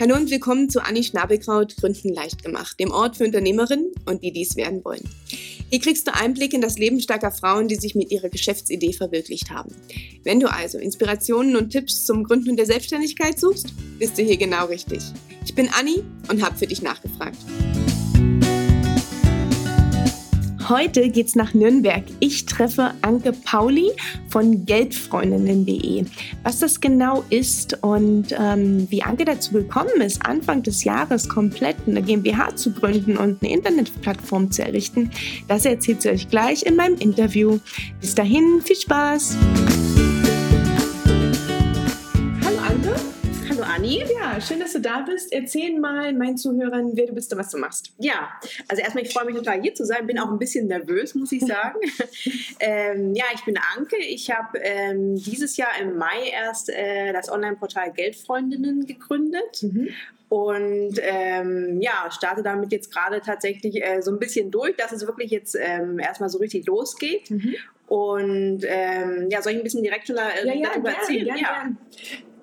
[0.00, 4.32] Hallo und willkommen zu Anni Schnabelkraut Gründen leicht gemacht, dem Ort für Unternehmerinnen und die
[4.32, 5.06] dies werden wollen.
[5.68, 9.50] Hier kriegst du Einblick in das Leben starker Frauen, die sich mit ihrer Geschäftsidee verwirklicht
[9.50, 9.74] haben.
[10.24, 14.64] Wenn du also Inspirationen und Tipps zum Gründen der Selbstständigkeit suchst, bist du hier genau
[14.68, 15.02] richtig.
[15.44, 17.36] Ich bin Anni und habe für dich nachgefragt.
[20.70, 22.04] Heute geht's nach Nürnberg.
[22.20, 23.90] Ich treffe Anke Pauli
[24.28, 26.04] von Geldfreundinnen.de.
[26.44, 31.74] Was das genau ist und ähm, wie Anke dazu gekommen ist, Anfang des Jahres komplett
[31.88, 35.10] eine GmbH zu gründen und eine Internetplattform zu errichten,
[35.48, 37.58] das erzählt sie euch gleich in meinem Interview.
[38.00, 39.36] Bis dahin, viel Spaß!
[44.40, 45.34] Ja, schön, dass du da bist.
[45.34, 47.92] Erzähl mal meinen Zuhörern, wer du bist und was du machst.
[47.98, 48.30] Ja,
[48.68, 50.06] also erstmal, ich freue mich total hier zu sein.
[50.06, 51.78] Bin auch ein bisschen nervös, muss ich sagen.
[52.60, 53.96] ähm, ja, ich bin Anke.
[53.98, 59.62] Ich habe ähm, dieses Jahr im Mai erst äh, das Online-Portal Geldfreundinnen gegründet.
[59.62, 59.90] Mhm.
[60.30, 65.06] Und ähm, ja, starte damit jetzt gerade tatsächlich äh, so ein bisschen durch, dass es
[65.06, 67.30] wirklich jetzt ähm, erstmal so richtig losgeht.
[67.30, 67.56] Mhm.
[67.88, 71.26] Und ähm, ja, soll ich ein bisschen direkt schon da, äh, ja, ja, darüber erzählen?
[71.26, 71.62] Gern, ja.
[71.62, 71.78] Gern.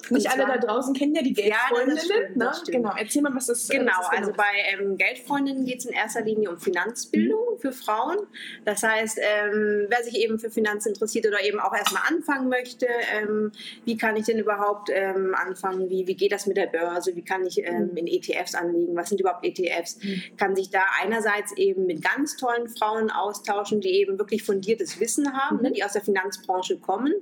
[0.10, 1.98] Nicht alle da draußen kennen ja die Geldfreundinnen.
[2.36, 2.52] Ja, ne?
[2.68, 5.86] Genau, erzähl mal, was das, genau, was das also genau bei ähm, Geldfreundinnen geht es
[5.86, 7.60] in erster Linie um Finanzbildung mhm.
[7.60, 8.18] für Frauen.
[8.66, 12.88] Das heißt, ähm, wer sich eben für Finanzen interessiert oder eben auch erstmal anfangen möchte,
[13.16, 13.52] ähm,
[13.86, 17.24] wie kann ich denn überhaupt ähm, anfangen, wie, wie geht das mit der Börse, wie
[17.24, 17.98] kann ich ähm, mhm.
[17.98, 20.22] in ETFs anlegen, was sind überhaupt ETFs, mhm.
[20.38, 25.34] kann sich da einerseits eben mit ganz tollen Frauen austauschen, die eben wirklich fundiertes Wissen
[25.34, 25.74] haben, ne, mhm.
[25.74, 27.14] die aus der Finanzbranche kommen,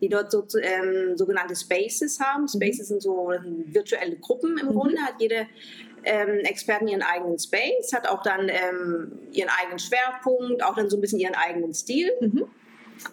[0.00, 2.48] die dort so, ähm, sogenannte Spaces haben haben.
[2.48, 4.72] Spaces sind so virtuelle Gruppen im mhm.
[4.72, 5.46] Grunde, hat jede
[6.04, 10.96] ähm, Experten ihren eigenen Space, hat auch dann ähm, ihren eigenen Schwerpunkt, auch dann so
[10.96, 12.10] ein bisschen ihren eigenen Stil.
[12.20, 12.48] Mhm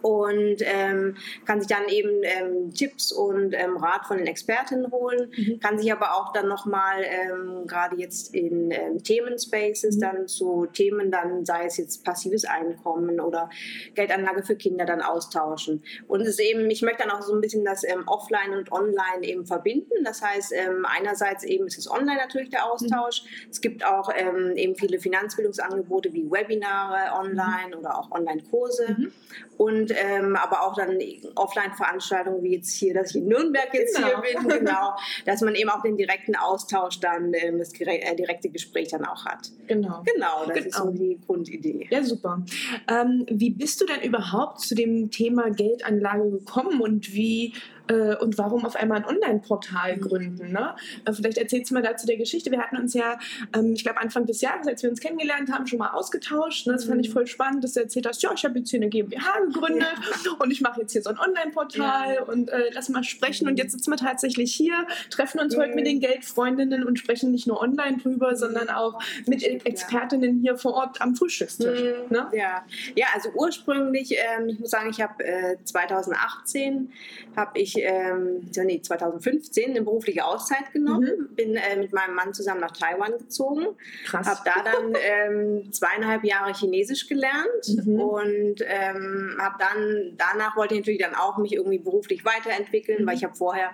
[0.02, 5.32] und ähm, kann sich dann eben ähm, Tipps und ähm, Rat von den Expertinnen holen,
[5.36, 5.60] mhm.
[5.60, 10.02] kann sich aber auch dann nochmal ähm, gerade jetzt in ähm, Themenspaces mhm.
[10.02, 13.50] dann zu Themen dann, sei es jetzt passives Einkommen oder
[13.96, 15.84] Geldanlage für Kinder dann austauschen.
[16.08, 18.72] Und es ist eben, ich möchte dann auch so ein bisschen das ähm, Offline und
[18.72, 20.04] Online eben verbinden.
[20.04, 23.24] Das heißt, ähm, einerseits eben ist es online natürlich der Austausch.
[23.24, 23.50] Mhm.
[23.50, 28.96] Es gibt auch ähm, eben viele Finanzbildungsangebote wie Webinare online oder auch Online-Kurse.
[28.98, 29.12] Mhm.
[29.58, 30.98] Und und ähm, aber auch dann
[31.36, 34.22] Offline-Veranstaltungen wie jetzt hier, dass ich in Nürnberg jetzt genau.
[34.22, 34.96] hier bin, genau,
[35.26, 39.26] dass man eben auch den direkten Austausch dann, ähm, das äh, direkte Gespräch dann auch
[39.26, 39.50] hat.
[39.68, 40.04] Genau.
[40.14, 40.68] Genau, das genau.
[40.68, 40.98] ist so genau.
[40.98, 41.88] die Grundidee.
[41.90, 42.44] Ja, super.
[42.90, 47.54] Ähm, wie bist du denn überhaupt zu dem Thema Geldanlage gekommen und wie
[47.90, 50.02] äh, und warum auf einmal ein Online-Portal mhm.
[50.02, 50.52] gründen.
[50.52, 50.76] Ne?
[51.06, 52.52] Äh, vielleicht erzählst du mal dazu der Geschichte.
[52.52, 53.20] Wir hatten uns ja,
[53.56, 56.68] ähm, ich glaube, Anfang des Jahres, als wir uns kennengelernt haben, schon mal ausgetauscht.
[56.68, 56.74] Ne?
[56.74, 57.14] Das fand ich mhm.
[57.14, 59.88] voll spannend, dass du erzählt hast, ja, ich habe jetzt hier eine GmbH gegründet
[60.26, 60.32] ja.
[60.40, 62.24] und ich mache jetzt hier so ein Online-Portal ja.
[62.24, 63.48] und äh, lass mal sprechen.
[63.48, 65.62] Und jetzt sitzen wir tatsächlich hier, treffen uns mhm.
[65.62, 70.58] heute mit den Geldfreundinnen und sprechen nicht nur online drüber, sondern auch mit Expertinnen hier
[70.58, 71.82] vor Ort am Frühstückstisch.
[71.82, 72.16] Mhm.
[72.16, 72.28] Ne?
[72.34, 72.64] Ja.
[72.96, 76.92] ja, also ursprünglich, ähm, ich muss sagen, ich habe äh, 2018
[77.36, 81.36] habe ich ähm, nee, 2015 eine berufliche Auszeit genommen, mhm.
[81.36, 83.68] bin äh, mit meinem Mann zusammen nach Taiwan gezogen,
[84.12, 88.00] habe da dann ähm, zweieinhalb Jahre Chinesisch gelernt mhm.
[88.00, 93.08] und ähm, habe dann danach wollte ich natürlich dann auch mich irgendwie beruflich weiterentwickeln, mhm.
[93.08, 93.72] weil ich habe vorher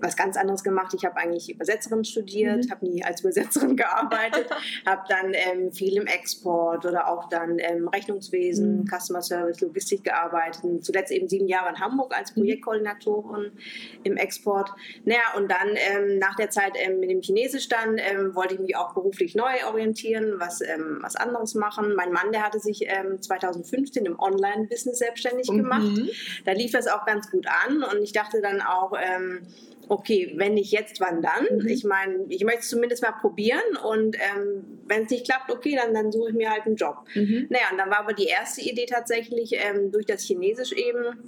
[0.00, 0.94] was ganz anderes gemacht.
[0.94, 2.70] Ich habe eigentlich Übersetzerin studiert, mhm.
[2.70, 4.48] habe nie als Übersetzerin gearbeitet,
[4.86, 8.86] habe dann ähm, viel im Export oder auch dann ähm, Rechnungswesen, mhm.
[8.86, 10.84] Customer Service, Logistik gearbeitet.
[10.84, 12.40] Zuletzt eben sieben Jahre in Hamburg als mhm.
[12.40, 13.56] Projektkoordinatorin Wochen
[14.04, 14.70] im Export.
[15.04, 18.60] Naja, und dann ähm, nach der Zeit ähm, mit dem Chinesisch dann ähm, wollte ich
[18.60, 21.94] mich auch beruflich neu orientieren, was, ähm, was anderes machen.
[21.94, 22.86] Mein Mann, der hatte sich
[23.20, 25.58] 2015 ähm, im Online-Business selbstständig mhm.
[25.58, 26.00] gemacht.
[26.44, 29.42] Da lief das auch ganz gut an und ich dachte dann auch, ähm,
[29.88, 31.58] okay, wenn nicht jetzt, wann dann?
[31.58, 31.66] Mhm.
[31.66, 35.76] Ich meine, ich möchte es zumindest mal probieren und ähm, wenn es nicht klappt, okay,
[35.76, 37.04] dann, dann suche ich mir halt einen Job.
[37.14, 37.46] Mhm.
[37.50, 41.18] Naja, und dann war aber die erste Idee tatsächlich ähm, durch das Chinesisch eben,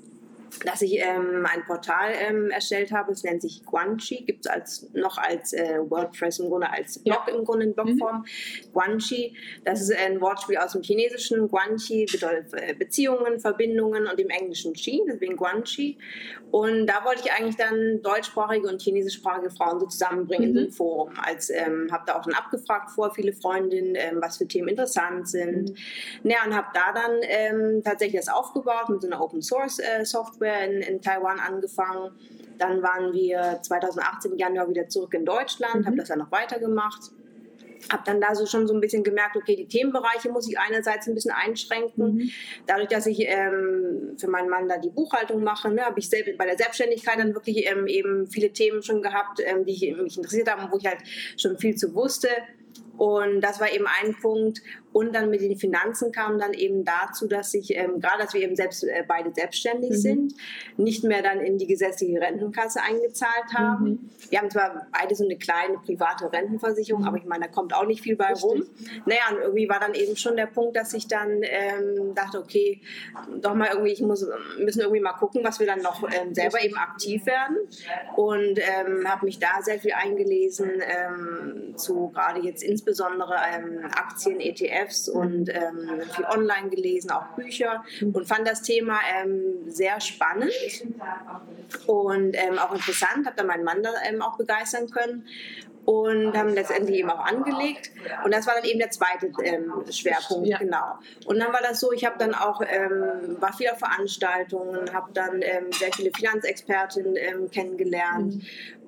[0.65, 3.13] dass ich ähm, ein Portal ähm, erstellt habe.
[3.13, 7.23] Es nennt sich Guanxi, gibt es als, noch als äh, WordPress im Grunde, als Blog
[7.27, 7.35] ja.
[7.35, 8.19] im Grunde in Blogform.
[8.19, 8.73] Mhm.
[8.73, 11.49] Guanxi, das ist ein Wortspiel aus dem Chinesischen.
[11.49, 15.99] Guanxi bedeutet äh, Beziehungen, Verbindungen und im Englischen Xi, deswegen Guanxi.
[16.51, 20.51] Und da wollte ich eigentlich dann deutschsprachige und chinesischsprachige Frauen so zusammenbringen mhm.
[20.51, 21.13] in so einem Forum.
[21.23, 25.29] Als ähm, habe da auch dann abgefragt vor viele Freundinnen, ähm, was für Themen interessant
[25.29, 25.71] sind.
[26.23, 26.31] Mhm.
[26.31, 30.05] Ja, und habe da dann ähm, tatsächlich das aufgebaut mit so einer Open Source äh,
[30.05, 32.11] Software Software in, in Taiwan angefangen.
[32.59, 35.87] Dann waren wir 2018 im Januar wieder zurück in Deutschland, mhm.
[35.87, 37.11] habe das dann noch weitergemacht
[37.91, 41.09] habe dann da so schon so ein bisschen gemerkt, okay, die Themenbereiche muss ich einerseits
[41.09, 42.15] ein bisschen einschränken.
[42.15, 42.31] Mhm.
[42.65, 46.39] Dadurch, dass ich ähm, für meinen Mann da die Buchhaltung mache, ne, habe ich selbst
[46.39, 50.17] bei der Selbstständigkeit dann wirklich ähm, eben viele Themen schon gehabt, ähm, die ich, mich
[50.17, 50.99] interessiert haben, wo ich halt
[51.37, 52.29] schon viel zu wusste.
[52.99, 54.63] Und das war eben ein Punkt.
[54.93, 58.43] Und dann mit den Finanzen kam dann eben dazu, dass ich, ähm, gerade dass wir
[58.43, 59.97] eben selbst, äh, beide selbstständig mhm.
[59.97, 60.35] sind,
[60.77, 63.85] nicht mehr dann in die gesetzliche Rentenkasse eingezahlt haben.
[63.85, 64.11] Mhm.
[64.31, 67.09] Wir haben zwar beide so eine kleine private Rentenversicherung, mhm.
[67.09, 68.45] aber ich meine, da kommt auch nicht viel bei Richtig.
[68.45, 68.65] rum.
[69.07, 72.81] Naja, und irgendwie war dann eben schon der Punkt, dass ich dann ähm, dachte, okay,
[73.41, 74.27] doch mal irgendwie, ich muss,
[74.59, 77.57] müssen irgendwie mal gucken, was wir dann noch ähm, selber eben aktiv werden.
[78.17, 84.41] Und ähm, habe mich da sehr viel eingelesen ähm, zu gerade jetzt insbesondere ähm, Aktien,
[84.41, 90.01] ETFs PDFs und ähm, viel online gelesen, auch Bücher und fand das Thema ähm, sehr
[90.01, 90.53] spannend
[91.87, 93.27] und ähm, auch interessant.
[93.27, 95.27] Habe da meinen Mann da ähm, auch begeistern können
[95.85, 97.91] und haben letztendlich eben auch angelegt.
[98.25, 100.59] Und das war dann eben der zweite ähm, Schwerpunkt, ja.
[100.59, 100.99] genau.
[101.27, 105.11] Und dann war das so, ich habe dann auch, ähm, war viel auf Veranstaltungen, habe
[105.13, 108.37] dann ähm, sehr viele Finanzexpertinnen ähm, kennengelernt.
[108.37, 108.43] Mhm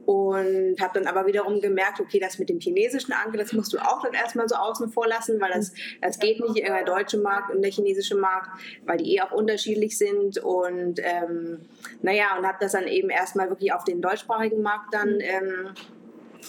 [0.07, 3.79] und habe dann aber wiederum gemerkt, okay, das mit dem chinesischen Anker, das musst du
[3.79, 7.55] auch dann erstmal so außen vor lassen, weil das, das geht nicht der deutsche Markt
[7.55, 8.51] und der chinesische Markt,
[8.85, 10.39] weil die eh auch unterschiedlich sind.
[10.39, 11.61] Und ähm,
[12.03, 15.75] naja, und habe das dann eben erstmal wirklich auf den deutschsprachigen Markt dann ähm,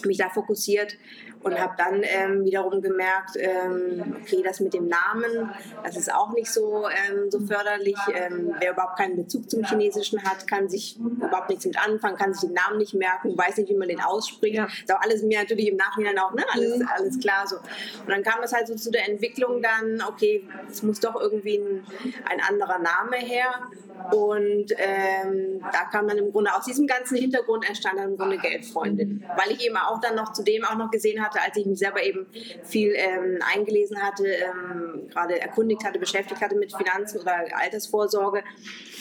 [0.05, 0.97] mich da fokussiert
[1.45, 5.51] und habe dann ähm, wiederum gemerkt, ähm, okay, das mit dem Namen,
[5.83, 7.97] das ist auch nicht so, ähm, so förderlich.
[8.15, 12.33] Ähm, wer überhaupt keinen Bezug zum Chinesischen hat, kann sich überhaupt nichts mit anfangen, kann
[12.33, 14.56] sich den Namen nicht merken, weiß nicht, wie man den ausspricht.
[14.56, 14.65] Ja.
[14.65, 16.89] Ist auch alles mir natürlich im Nachhinein auch, ne, alles, mhm.
[16.92, 17.57] alles klar so.
[17.57, 21.59] Und dann kam es halt so zu der Entwicklung dann, okay, es muss doch irgendwie
[21.59, 21.86] ein,
[22.27, 23.69] ein anderer Name her.
[24.12, 28.38] Und ähm, da kam dann im Grunde aus diesem ganzen Hintergrund entstand dann im Grunde
[28.38, 31.79] Geldfreundin, weil ich eben auch dann noch zudem auch noch gesehen hatte, als ich mich
[31.79, 32.27] selber eben
[32.63, 38.43] viel ähm, eingelesen hatte, ähm, gerade erkundigt hatte, beschäftigt hatte mit Finanzen oder Altersvorsorge,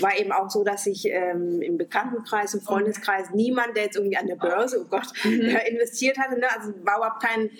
[0.00, 4.16] war eben auch so, dass ich ähm, im Bekanntenkreis, im Freundeskreis niemand, der jetzt irgendwie
[4.16, 5.56] an der Börse, oh Gott, mhm.
[5.68, 6.46] investiert hatte, ne?
[6.56, 7.50] also war überhaupt kein,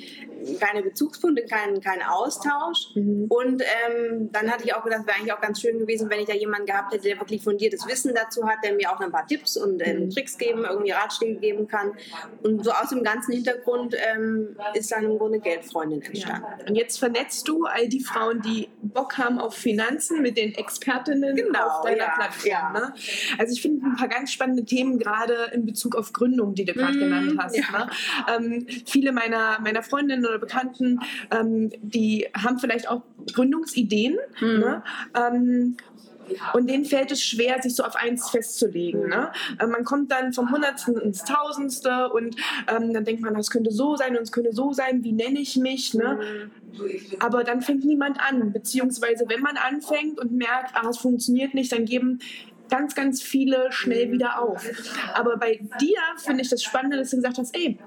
[0.61, 2.95] keine Bezugspunkte, kein, kein Austausch.
[2.95, 3.27] Mhm.
[3.29, 6.27] Und ähm, dann hatte ich auch gedacht, wäre eigentlich auch ganz schön gewesen, wenn ich
[6.27, 9.27] da jemanden gehabt hätte, der wirklich fundiertes Wissen dazu hat, der mir auch ein paar
[9.27, 10.11] Tipps und ähm, mhm.
[10.11, 11.93] Tricks geben, irgendwie Ratschläge geben kann.
[12.43, 16.47] Und so aus dem ganzen Hintergrund ähm, ist dann im Grunde Geldfreundin entstanden.
[16.61, 16.67] Ja.
[16.69, 21.37] Und jetzt vernetzt du all die Frauen, die Bock haben auf Finanzen mit den Expertinnen
[21.37, 22.51] genau, auf deiner ja, Plattform.
[22.51, 22.73] Ja.
[22.73, 22.95] Ne?
[23.39, 26.73] Also ich finde ein paar ganz spannende Themen gerade in Bezug auf Gründung, die du
[26.73, 27.57] gerade mmh, genannt hast.
[27.57, 27.91] Ne?
[28.35, 31.01] Ähm, viele meiner, meiner Freundinnen oder Bekannten,
[31.31, 33.03] ähm, die haben vielleicht auch
[33.33, 34.19] Gründungsideen.
[34.41, 34.59] Mhm.
[34.59, 34.83] Ne?
[35.15, 35.77] Ähm,
[36.53, 39.09] und denen fällt es schwer, sich so auf eins festzulegen.
[39.09, 39.33] Ne?
[39.59, 42.37] Äh, man kommt dann vom Hundertsten ins Tausendste und
[42.69, 45.41] ähm, dann denkt man, das könnte so sein und es könnte so sein, wie nenne
[45.41, 45.95] ich mich?
[45.95, 46.51] Ne?
[47.21, 48.53] Aber dann fängt niemand an.
[48.53, 52.19] Beziehungsweise, wenn man anfängt und merkt, ah, es funktioniert nicht, dann geben
[52.75, 54.65] ganz, ganz viele schnell wieder auf.
[55.15, 57.79] Aber bei dir finde ich das Spannende, dass du gesagt hast, ey,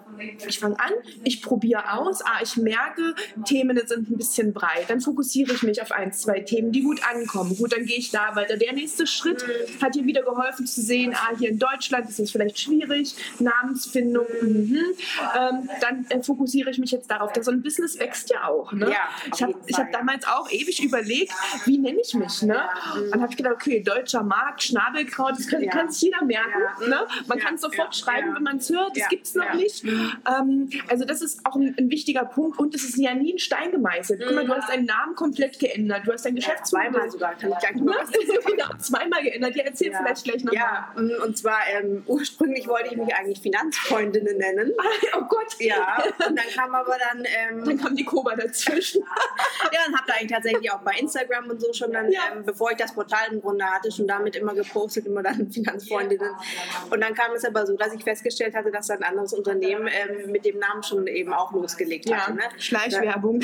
[0.47, 0.91] ich fange an,
[1.23, 3.13] ich probiere aus, ah, ich merke,
[3.45, 4.85] Themen sind ein bisschen breit.
[4.87, 7.55] Dann fokussiere ich mich auf ein, zwei Themen, die gut ankommen.
[7.55, 8.57] Gut, dann gehe ich da weiter.
[8.57, 9.45] Der nächste Schritt
[9.81, 14.25] hat dir wieder geholfen zu sehen, ah, hier in Deutschland ist es vielleicht schwierig, Namensfindung,
[14.41, 14.79] mhm.
[15.37, 17.33] ähm, dann äh, fokussiere ich mich jetzt darauf.
[17.33, 18.71] Das so ein Business wächst ja auch.
[18.73, 18.89] Ne?
[18.89, 21.33] Ja, ich habe hab damals auch ewig überlegt,
[21.65, 22.41] wie nenne ich mich.
[22.41, 22.61] Ne?
[23.11, 25.71] Dann habe ich gedacht, okay, deutscher Markt, Schnabelkraut, das kann, ja.
[25.71, 26.61] kann sich jeder merken.
[26.81, 26.87] Ja.
[26.87, 27.07] Ne?
[27.27, 27.43] Man ja.
[27.43, 29.83] kann es sofort schreiben, wenn man es hört, das gibt es noch nicht.
[29.83, 33.39] Ähm, also das ist auch ein, ein, wichtiger Punkt und es ist ja nie ein
[33.39, 34.21] Stein gemeißelt.
[34.25, 36.91] Guck mal, du hast deinen Namen komplett geändert, du hast dein Geschäftsmodell...
[36.91, 39.55] Zweimal sogar, kann ich gleich was genau, zweimal geändert.
[39.55, 40.61] Ja, erzähl vielleicht gleich nochmal.
[40.61, 44.73] Ja, mm, und zwar ähm, ursprünglich wollte ich mich eigentlich Finanzfreundinnen nennen.
[45.17, 45.55] oh Gott.
[45.59, 47.25] Ja, und dann kam aber dann...
[47.25, 49.01] Ähm, dann kam die Koba dazwischen.
[49.71, 52.21] ja, dann habt ihr eigentlich tatsächlich auch bei Instagram und so schon dann, ja.
[52.33, 56.31] ähm, bevor ich das Portal im Grunde hatte, schon damit immer gepostet, immer dann Finanzfreundinnen.
[56.89, 60.31] Und dann kam es aber so, dass ich festgestellt hatte, dass ein anderes Unternehmen ähm,
[60.31, 62.35] mit dem Namen schon eben auch losgelegt ja, hatte.
[62.35, 62.43] Ne?
[62.57, 63.41] Schleichwerbung.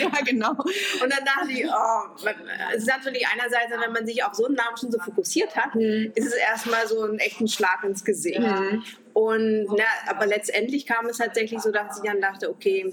[0.00, 0.50] ja, genau.
[0.50, 2.28] Und dann dachte ich, oh,
[2.74, 5.74] es ist natürlich einerseits, wenn man sich auf so einen Namen schon so fokussiert hat,
[5.74, 6.12] mhm.
[6.14, 8.40] ist es erstmal so ein echten Schlag ins Gesicht.
[8.40, 8.82] Mhm.
[9.14, 12.92] Und na, aber letztendlich kam es tatsächlich so, dass ich dann dachte, okay,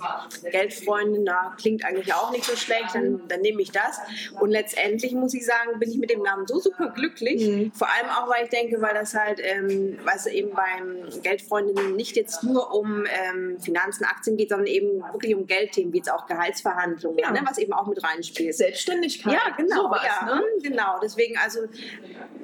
[0.51, 3.99] Geldfreundin, na, klingt eigentlich auch nicht so schlecht, dann, dann nehme ich das.
[4.39, 7.47] Und letztendlich muss ich sagen, bin ich mit dem Namen so super glücklich.
[7.47, 7.71] Mhm.
[7.73, 12.15] Vor allem auch, weil ich denke, weil das halt, ähm, was eben beim Geldfreundinnen nicht
[12.15, 16.27] jetzt nur um ähm, Finanzen, Aktien geht, sondern eben wirklich um Geldthemen, wie jetzt auch
[16.27, 17.31] Gehaltsverhandlungen, ja.
[17.31, 18.55] ne, was eben auch mit reinspielt.
[18.55, 19.33] Selbstständigkeit.
[19.33, 19.83] Ja, genau.
[19.83, 20.43] Sowas, ja, ne?
[20.61, 20.99] Genau.
[21.01, 21.61] Deswegen, also,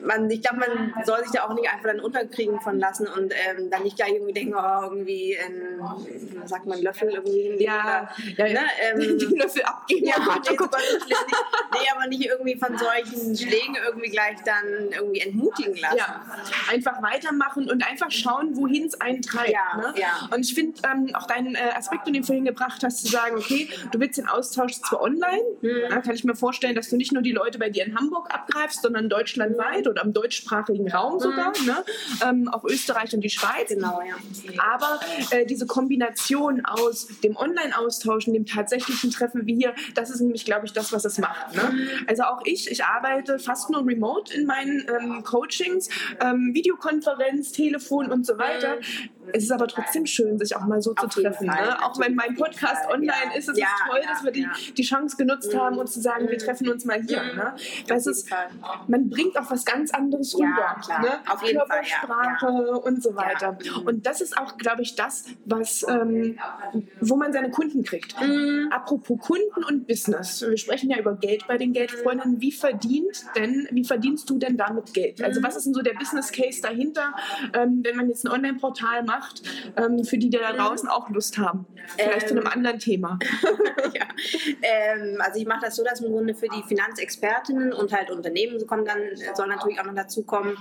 [0.01, 3.31] man, ich glaube, man soll sich da auch nicht einfach dann unterkriegen von lassen und
[3.34, 8.09] ähm, ähm, dann nicht gleich irgendwie denken, oh, irgendwie, ein, sagt man, Löffel irgendwie ja,
[8.38, 8.53] ja, ja.
[8.53, 10.07] Ne, ähm, die Löffel abgeben.
[10.07, 10.15] Ja,
[10.50, 11.15] nee,
[11.74, 15.97] nee, aber nicht irgendwie von solchen Schlägen irgendwie gleich dann irgendwie entmutigen lassen.
[15.97, 16.25] Ja,
[16.69, 19.50] einfach weitermachen und einfach schauen, wohin es einen treibt.
[19.50, 19.93] Ja, ne?
[19.97, 20.29] ja.
[20.33, 23.38] Und ich finde ähm, auch deinen äh, Aspekt, den du vorhin gebracht hast, zu sagen,
[23.38, 25.89] okay, du willst den Austausch zwar online, mhm.
[25.89, 28.33] da kann ich mir vorstellen, dass du nicht nur die Leute bei dir in Hamburg
[28.33, 29.91] abgreifst, sondern deutschlandweit mhm.
[29.91, 31.65] oder im deutschsprachigen Raum sogar, mhm.
[31.65, 31.86] ne?
[32.25, 33.57] ähm, auch Österreich und die Schweiz.
[33.68, 34.16] Genau, ja.
[34.74, 35.00] Aber
[35.32, 40.46] äh, diese Kombination aus dem Online-Austausch und dem tatsächlichen Treffen wie hier, das ist nämlich,
[40.46, 41.56] glaube ich, das, was es macht.
[41.56, 41.64] Ne?
[41.72, 41.90] Mhm.
[42.08, 48.12] Also auch ich, ich arbeite fast nur remote in meinen ähm, Coachings, ähm, Videokonferenz, Telefon
[48.12, 48.78] und so weiter.
[49.34, 51.48] Es ist aber trotzdem schön, sich auch mal so Auf zu treffen.
[51.48, 51.84] Ne?
[51.84, 53.38] Auch wenn mein Podcast online ja.
[53.38, 55.60] ist, es ja, ist toll, ja, dass wir die, die Chance genutzt mhm.
[55.60, 57.22] haben, uns zu sagen, wir treffen uns mal hier.
[57.22, 57.55] Ne?
[57.88, 58.29] Weil es ist,
[58.88, 60.75] man bringt auch was ganz anderes rüber.
[61.01, 61.19] Ne?
[61.29, 63.57] Auf jeden Körpersprache Fall, und so weiter.
[63.86, 66.38] Und das ist auch, glaube ich, das, was, ähm,
[67.01, 68.19] wo man seine Kunden kriegt.
[68.22, 68.69] Mhm.
[68.72, 70.41] Apropos Kunden und Business.
[70.41, 72.41] Wir sprechen ja über Geld bei den Geldfreunden.
[72.41, 75.22] Wie verdient denn, wie verdienst du denn damit Geld?
[75.22, 77.13] Also was ist denn so der Business Case dahinter,
[77.53, 79.16] ähm, wenn man jetzt ein Online-Portal macht,
[79.77, 81.65] ähm, für die, die da draußen auch Lust haben?
[81.97, 82.51] Vielleicht zu einem ähm.
[82.51, 83.19] anderen Thema.
[83.93, 84.05] ja.
[84.62, 88.65] Ähm, also ich mache das so, dass im Grunde für die Finanzexpertinnen und halt Unternehmen
[88.67, 89.00] kommen dann,
[89.36, 90.57] soll natürlich auch noch dazu kommen,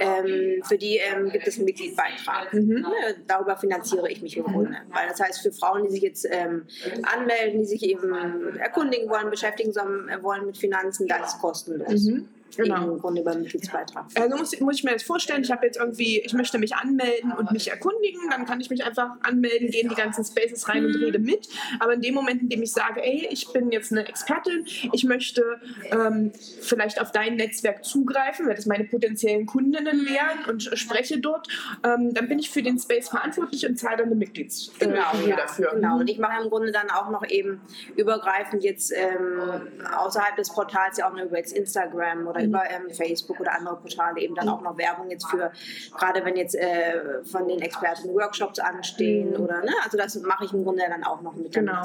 [0.00, 1.00] ähm, für die
[1.32, 2.52] gibt es einen Mitgliedsbeitrag.
[2.52, 2.86] Mhm.
[3.26, 4.76] Darüber finanziere ich mich im Grunde.
[4.88, 8.12] Weil das heißt, für Frauen, die sich jetzt anmelden, die sich eben
[8.58, 12.04] erkundigen wollen, beschäftigen wollen mit Finanzen, das ist kostenlos.
[12.04, 12.28] Mhm.
[12.56, 12.92] Genau.
[12.92, 14.06] Im Grunde über Mitgliedsbeitrag.
[14.14, 17.32] Also muss, muss ich mir das vorstellen, ich habe jetzt irgendwie, ich möchte mich anmelden
[17.32, 20.94] und mich erkundigen, dann kann ich mich einfach anmelden, gehen die ganzen Spaces rein und
[20.96, 21.48] rede mit.
[21.78, 25.04] Aber in dem Moment, in dem ich sage, ey, ich bin jetzt eine Expertin, ich
[25.04, 31.18] möchte ähm, vielleicht auf dein Netzwerk zugreifen, weil das meine potenziellen Kundinnen wären und spreche
[31.18, 31.48] dort,
[31.84, 35.36] ähm, dann bin ich für den Space verantwortlich und zahle dann eine Mitgliedsgebühr genau, ja,
[35.36, 35.72] dafür.
[35.74, 37.60] Genau, und ich mache im Grunde dann auch noch eben
[37.96, 42.90] übergreifend jetzt ähm, außerhalb des Portals ja auch noch über jetzt Instagram oder über ähm,
[42.90, 45.50] Facebook oder andere Portale eben dann auch noch Werbung jetzt für,
[45.96, 49.40] gerade wenn jetzt äh, von den Experten Workshops anstehen mhm.
[49.40, 51.52] oder, ne, also das mache ich im Grunde dann auch noch mit.
[51.52, 51.82] Genau,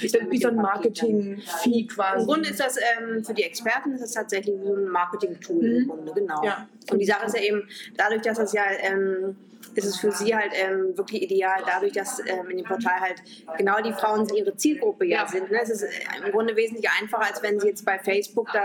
[0.00, 2.20] wie so ein Marketing-Fee quasi.
[2.20, 5.76] Im Grunde ist das ähm, für die Experten ist das tatsächlich so ein Marketing-Tool mhm.
[5.76, 6.44] im Grunde, genau.
[6.44, 6.68] Ja.
[6.90, 9.36] Und die Sache ist ja eben, dadurch, dass das ja ähm,
[9.78, 13.22] ist es für sie halt ähm, wirklich ideal, dadurch, dass ähm, in dem Portal halt
[13.56, 15.28] genau die Frauen ihre Zielgruppe ja, ja.
[15.28, 15.50] sind.
[15.50, 15.60] Ne?
[15.62, 15.88] Es ist äh,
[16.24, 18.62] im Grunde wesentlich einfacher, als wenn sie jetzt bei Facebook, da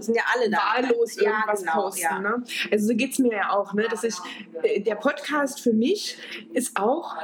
[0.00, 0.58] sind ja alle da.
[0.66, 2.02] Wahllos irgendwas ja, genau, posten.
[2.02, 2.18] Ja.
[2.18, 2.42] Ne?
[2.70, 3.86] Also so geht es mir ja auch, ne?
[3.88, 4.14] dass ich,
[4.62, 6.18] äh, der Podcast für mich
[6.52, 7.16] ist auch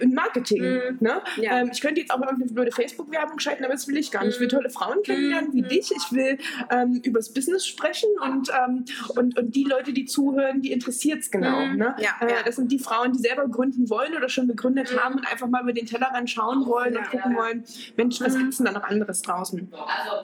[0.00, 0.62] ein Marketing.
[0.62, 0.96] Mhm.
[1.00, 1.22] Ne?
[1.42, 4.34] Ähm, ich könnte jetzt auch irgendeine blöde Facebook-Werbung schalten, aber das will ich gar nicht.
[4.34, 4.52] Ich will mhm.
[4.52, 5.68] tolle Frauen kennenlernen wie mhm.
[5.68, 5.90] dich.
[5.90, 6.38] Ich will
[6.70, 8.84] ähm, übers Business sprechen und, ähm,
[9.16, 11.66] und, und die Leute, die zuhören, die interessiert es genau.
[11.66, 11.76] Mhm.
[11.76, 11.96] Ne?
[11.98, 15.26] Ja, äh, das sind die Frauen, die selber gründen wollen oder schon gegründet haben und
[15.26, 17.64] einfach mal über den Tellerrand schauen wollen und gucken wollen,
[17.96, 19.72] Mensch, was gibt es denn da noch anderes draußen?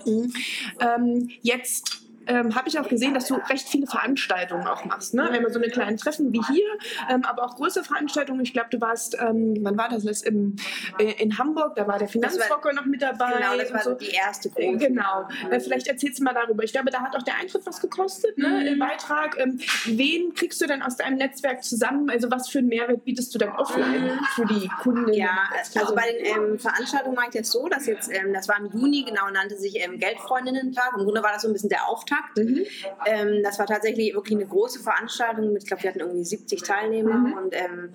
[0.04, 0.32] Mhm.
[0.80, 5.14] Ähm, jetzt ähm, habe ich auch gesehen, dass du recht viele Veranstaltungen auch machst.
[5.14, 5.28] Ne?
[5.30, 6.66] Wenn wir so eine kleinen Treffen wie hier,
[7.10, 8.40] ähm, aber auch größere Veranstaltungen.
[8.40, 10.06] Ich glaube, du warst, ähm, wann war das?
[10.22, 10.56] im,
[10.98, 13.32] äh, in Hamburg, da war der Finanzrocker noch mit dabei.
[13.32, 13.94] Genau, das war so.
[13.94, 14.62] die erste große.
[14.62, 15.28] Äh, genau.
[15.50, 16.64] Äh, vielleicht erzählst du mal darüber.
[16.64, 18.48] Ich glaube, da hat auch der Eintritt was gekostet, ne?
[18.48, 18.66] Mhm.
[18.66, 19.38] im Beitrag.
[19.38, 22.10] Ähm, wen kriegst du denn aus deinem Netzwerk zusammen?
[22.10, 24.24] Also was für einen Mehrwert bietest du dann offline mhm.
[24.34, 25.12] für die Kunden?
[25.12, 28.58] Ja, also bei den ähm, Veranstaltungen mache ich das so, dass jetzt, ähm, das war
[28.58, 30.92] im Juni, genau, nannte sich ähm, Geldfreundinnen-Tag.
[30.96, 32.36] Im Grunde war das so ein bisschen der Auftakt Auftakt.
[32.38, 32.66] Mhm.
[33.06, 35.52] Ähm, das war tatsächlich wirklich eine große Veranstaltung.
[35.52, 37.32] Mit, ich glaube, wir hatten irgendwie 70 Teilnehmer mhm.
[37.32, 37.92] und ähm,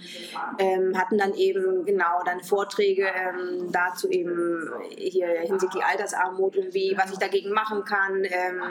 [0.57, 6.95] ähm, hatten dann eben genau dann Vorträge ähm, dazu eben hier hinsichtlich Altersarmut und wie,
[6.97, 8.23] was ich dagegen machen kann.
[8.23, 8.61] Ähm,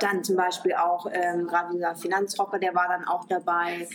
[0.00, 3.88] dann zum Beispiel auch ähm, gerade dieser Finanzrocker, der war dann auch dabei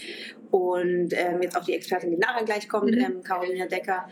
[0.52, 1.10] und
[1.42, 3.22] jetzt auch die Expertin, die nachher gleich kommt, mhm.
[3.24, 4.08] Carolina Decker,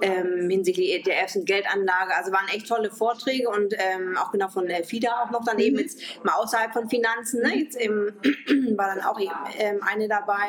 [0.00, 2.14] hinsichtlich ETFs und Geldanlage.
[2.16, 3.74] Also waren echt tolle Vorträge und
[4.18, 5.82] auch genau von der FIDA auch noch daneben, mhm.
[5.92, 7.42] Jetzt mal außerhalb von Finanzen.
[7.42, 7.56] Ne?
[7.56, 8.08] Jetzt eben,
[8.76, 9.18] war dann auch
[9.58, 10.48] ähm, eine dabei.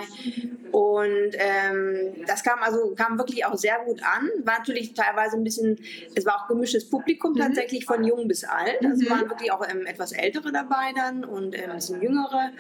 [0.74, 4.30] Und ähm, das kam also kam wirklich auch sehr gut an.
[4.44, 5.80] War natürlich teilweise ein bisschen,
[6.16, 7.38] es war auch gemischtes Publikum mhm.
[7.38, 8.84] tatsächlich von jung bis alt.
[8.84, 9.10] Also mhm.
[9.10, 12.52] waren wirklich auch etwas Ältere dabei dann und ein bisschen Jüngere.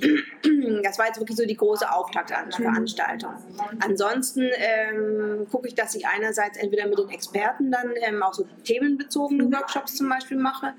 [0.82, 1.90] Das war jetzt wirklich so die große.
[1.90, 3.32] Auftaktveranstaltung.
[3.80, 8.46] Ansonsten ähm, gucke ich, dass ich einerseits entweder mit den Experten dann ähm, auch so
[8.64, 9.52] themenbezogene mhm.
[9.52, 10.74] Workshops zum Beispiel mache.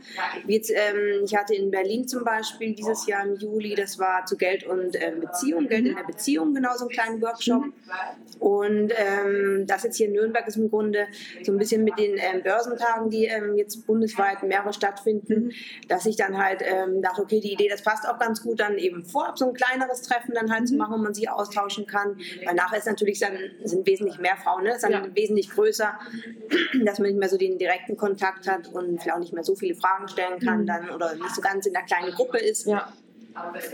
[0.47, 4.37] Jetzt, ähm, ich hatte in Berlin zum Beispiel dieses Jahr im Juli, das war zu
[4.37, 7.65] Geld und äh, Beziehung, Geld in der Beziehung genau so einen kleinen Workshop.
[7.65, 7.73] Mhm.
[8.39, 11.07] Und ähm, das jetzt hier in Nürnberg ist im Grunde
[11.43, 15.51] so ein bisschen mit den ähm, Börsentagen, die ähm, jetzt bundesweit mehrere stattfinden, mhm.
[15.87, 18.77] dass ich dann halt ähm, dachte, okay, die Idee, das passt auch ganz gut, dann
[18.77, 20.67] eben vorab so ein kleineres Treffen dann halt mhm.
[20.67, 22.17] zu machen, wo man sich austauschen kann.
[22.45, 24.75] Weil nachher ist natürlich dann, sind wesentlich mehr Frauen, ne?
[24.75, 25.05] ist dann ja.
[25.15, 25.99] wesentlich größer,
[26.85, 29.55] dass man nicht mehr so den direkten Kontakt hat und vielleicht auch nicht mehr so
[29.55, 30.65] viele Fragen stellen kann mhm.
[30.67, 32.65] dann oder nicht so ganz in der kleinen Gruppe ist.
[32.67, 32.91] Ja.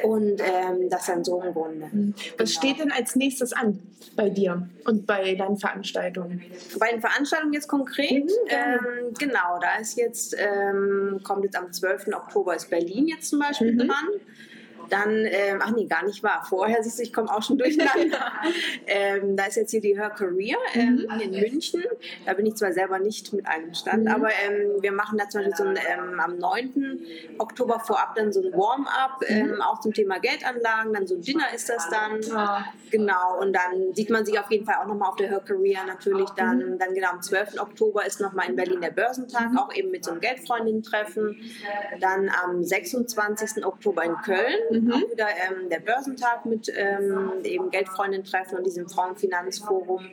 [0.03, 1.89] Und ähm, das dann so im Grunde.
[2.37, 3.79] Was steht denn als nächstes an
[4.15, 6.43] bei dir und bei deinen Veranstaltungen?
[6.79, 8.25] Bei den Veranstaltungen jetzt konkret?
[8.25, 12.07] Mhm, ähm, genau, da ist jetzt, ähm, kommt jetzt am 12.
[12.13, 13.79] Oktober ist Berlin jetzt zum Beispiel mhm.
[13.79, 14.07] dran.
[14.89, 16.45] Dann, ähm, ach nee, gar nicht wahr.
[16.47, 18.17] Vorher siehst du, ich komme auch schon durcheinander.
[18.87, 21.19] ähm, da ist jetzt hier die Her Career ähm, mhm.
[21.19, 21.83] in München.
[22.25, 24.11] Da bin ich zwar selber nicht mit einem Stand, mhm.
[24.11, 26.99] aber ähm, wir machen da zum Beispiel so ein, ähm, am 9.
[27.37, 29.37] Oktober vorab dann so ein Warm-up, mhm.
[29.37, 30.93] Ähm, auch zum Thema Geldanlagen.
[30.93, 32.21] Dann so ein Dinner ist das dann.
[32.21, 32.65] Ja.
[32.89, 35.83] Genau, und dann sieht man sich auf jeden Fall auch nochmal auf der Her Career
[35.85, 36.57] natürlich dann.
[36.57, 36.79] Mhm.
[36.79, 37.59] Dann genau am 12.
[37.59, 39.57] Oktober ist nochmal in Berlin der Börsentag, mhm.
[39.57, 41.37] auch eben mit so einem Geldfreundinnen-Treffen.
[41.99, 43.65] Dann am 26.
[43.65, 44.93] Oktober in Köln mhm.
[44.93, 50.07] auch wieder ähm, der Börsentag mit ähm, eben Geldfreundin-Treffen und diesem Frauenfinanzforum.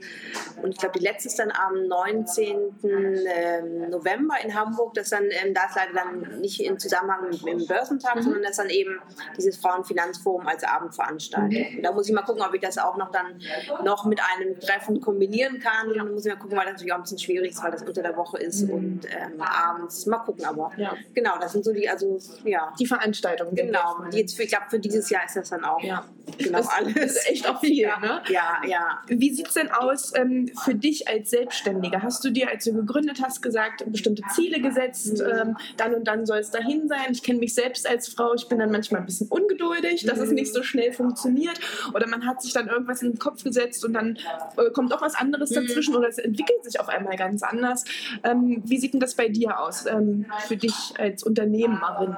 [0.62, 2.56] Und ich glaube, die letzte ist dann am 19.
[2.84, 4.94] Ähm, November in Hamburg.
[4.94, 8.22] Das dann, ähm, da ist leider dann nicht in Zusammenhang mit, dem Börsentag, mhm.
[8.22, 9.00] sondern das dann eben
[9.36, 11.76] dieses Frauenfinanzforum als Abendveranstaltung.
[11.76, 11.82] Mhm.
[11.82, 13.40] Da muss ich mal gucken, ob ich das auch noch dann
[13.84, 15.88] noch mit einem Treffen kombinieren kann.
[15.88, 17.70] Und dann muss ich mal gucken, weil das natürlich auch ein bisschen schwierig ist, weil
[17.70, 18.74] das unter der Woche ist mhm.
[18.74, 20.06] und ähm, abends.
[20.06, 20.94] Mal gucken, aber ja.
[21.14, 22.72] genau, das sind so die, also ja.
[22.78, 23.54] Die Veranstaltungen.
[23.54, 26.04] Genau, die jetzt für, ich glaube, für dieses Jahr ist das dann auch ja.
[26.38, 26.94] genau das, alles.
[26.96, 27.98] Ist echt auch viel, ja.
[27.98, 28.22] ne?
[28.28, 29.02] Ja, ja.
[29.08, 32.02] Wie sieht es denn aus ähm, für dich als Selbstständiger?
[32.02, 35.26] Hast du dir, als du gegründet hast, gesagt, bestimmte Ziele gesetzt, mhm.
[35.26, 37.10] ähm, dann und dann soll es dahin sein?
[37.10, 40.24] Ich kenne mich selbst als Frau, ich bin dann manchmal ein bisschen ungeduldig, dass mhm.
[40.24, 41.58] es nicht so schnell funktioniert.
[41.92, 44.18] Oder man hat sich dann irgendwas in den Kopf gesetzt und dann
[44.56, 45.66] äh, kommt auch was anderes mhm.
[45.66, 47.84] dazwischen oder es entwickelt sich auf einmal ganz anders.
[48.22, 52.16] Ähm, wie sieht denn das bei dir aus, ähm, für dich als Unternehmerin?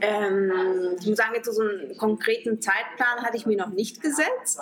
[0.00, 0.52] Ähm,
[1.00, 4.60] ich muss sagen, jetzt so einen konkreten Zeitplan hatte ich mir noch nicht gesetzt.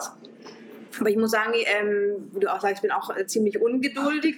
[1.01, 4.37] Aber ich muss sagen, ähm, wie du auch sagst, ich bin auch äh, ziemlich ungeduldig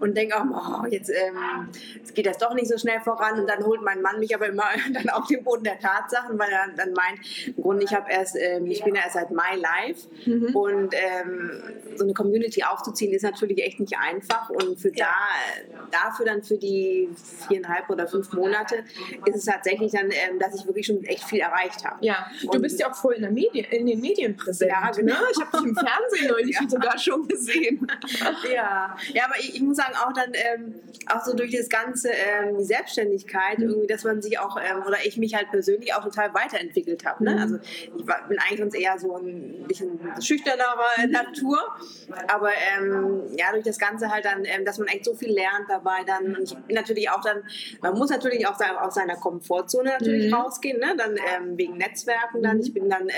[0.00, 0.44] und denke auch,
[0.82, 3.40] oh, jetzt, ähm, jetzt, geht das doch nicht so schnell voran.
[3.40, 6.50] Und dann holt mein Mann mich aber immer dann auf den Boden der Tatsachen, weil
[6.50, 9.56] er dann meint, im Grunde, ich habe erst, ähm, ich bin ja erst seit Mai
[9.56, 10.56] live mhm.
[10.56, 11.62] und ähm,
[11.96, 14.50] so eine Community aufzuziehen ist natürlich echt nicht einfach.
[14.50, 15.06] Und für ja.
[15.90, 17.08] da, dafür dann für die
[17.48, 18.84] viereinhalb oder fünf Monate
[19.26, 22.04] ist es tatsächlich dann, ähm, dass ich wirklich schon echt viel erreicht habe.
[22.04, 24.70] Ja, du und, bist ja auch voll in, der Medien, in den Medien präsent.
[24.70, 25.14] Ja, genau.
[25.14, 25.20] Ne?
[25.32, 26.68] Ich habe dich im Fernsehen Fernsehen neulich ja.
[26.68, 27.86] sogar schon gesehen.
[28.52, 30.74] ja, ja aber ich, ich muss sagen, auch dann, ähm,
[31.06, 33.68] auch so durch das Ganze, ähm, die Selbstständigkeit, mhm.
[33.68, 37.24] irgendwie, dass man sich auch, ähm, oder ich mich halt persönlich auch total weiterentwickelt habe.
[37.24, 37.32] Ne?
[37.32, 37.38] Mhm.
[37.38, 37.58] Also
[37.96, 41.58] ich war, bin eigentlich sonst eher so ein bisschen schüchternerer Natur,
[42.28, 45.68] aber ähm, ja, durch das Ganze halt dann, ähm, dass man echt so viel lernt
[45.68, 47.42] dabei dann und ich bin natürlich auch dann,
[47.80, 50.34] man muss natürlich auch aus seiner Komfortzone natürlich mhm.
[50.34, 50.94] rausgehen, ne?
[50.96, 52.62] dann ähm, wegen Netzwerken dann, mhm.
[52.62, 53.08] ich bin dann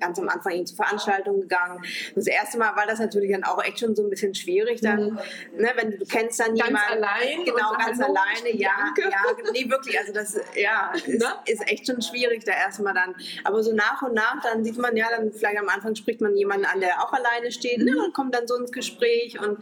[0.00, 1.75] ganz am Anfang zu Veranstaltungen gegangen,
[2.14, 4.80] das erste Mal war das natürlich dann auch echt schon so ein bisschen schwierig.
[4.80, 5.18] Dann, mhm.
[5.56, 7.04] ne, wenn du, du kennst dann ganz jemanden.
[7.04, 9.50] allein genau, ganz Hallo, alleine, ja, ja.
[9.52, 11.26] Nee, wirklich, also das ja, ist, ne?
[11.46, 13.14] ist echt schon schwierig da erstmal dann.
[13.44, 16.36] Aber so nach und nach, dann sieht man ja, dann vielleicht am Anfang spricht man
[16.36, 18.04] jemanden an, der auch alleine steht ne, mhm.
[18.04, 19.58] und kommt dann so ins Gespräch und,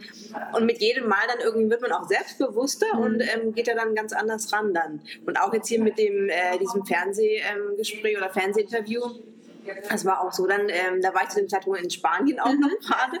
[0.53, 3.01] und mit jedem Mal dann irgendwie wird man auch selbstbewusster mhm.
[3.01, 5.01] und ähm, geht ja dann ganz anders ran dann.
[5.25, 9.01] Und auch jetzt hier mit dem, äh, diesem Fernsehgespräch ähm, oder Fernsehinterview
[9.89, 10.45] das war auch so.
[10.47, 12.85] Dann, ähm, da war ich zu dem Zeitpunkt in Spanien auch noch mhm.
[12.85, 13.19] gerade.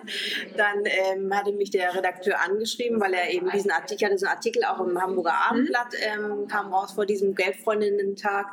[0.57, 4.35] Dann ähm, hatte mich der Redakteur angeschrieben, weil er eben diesen Artikel, hatte so einen
[4.35, 5.49] Artikel auch im Hamburger mhm.
[5.49, 8.47] Abendblatt, ähm, kam raus vor diesem Geldfreundinnen-Tag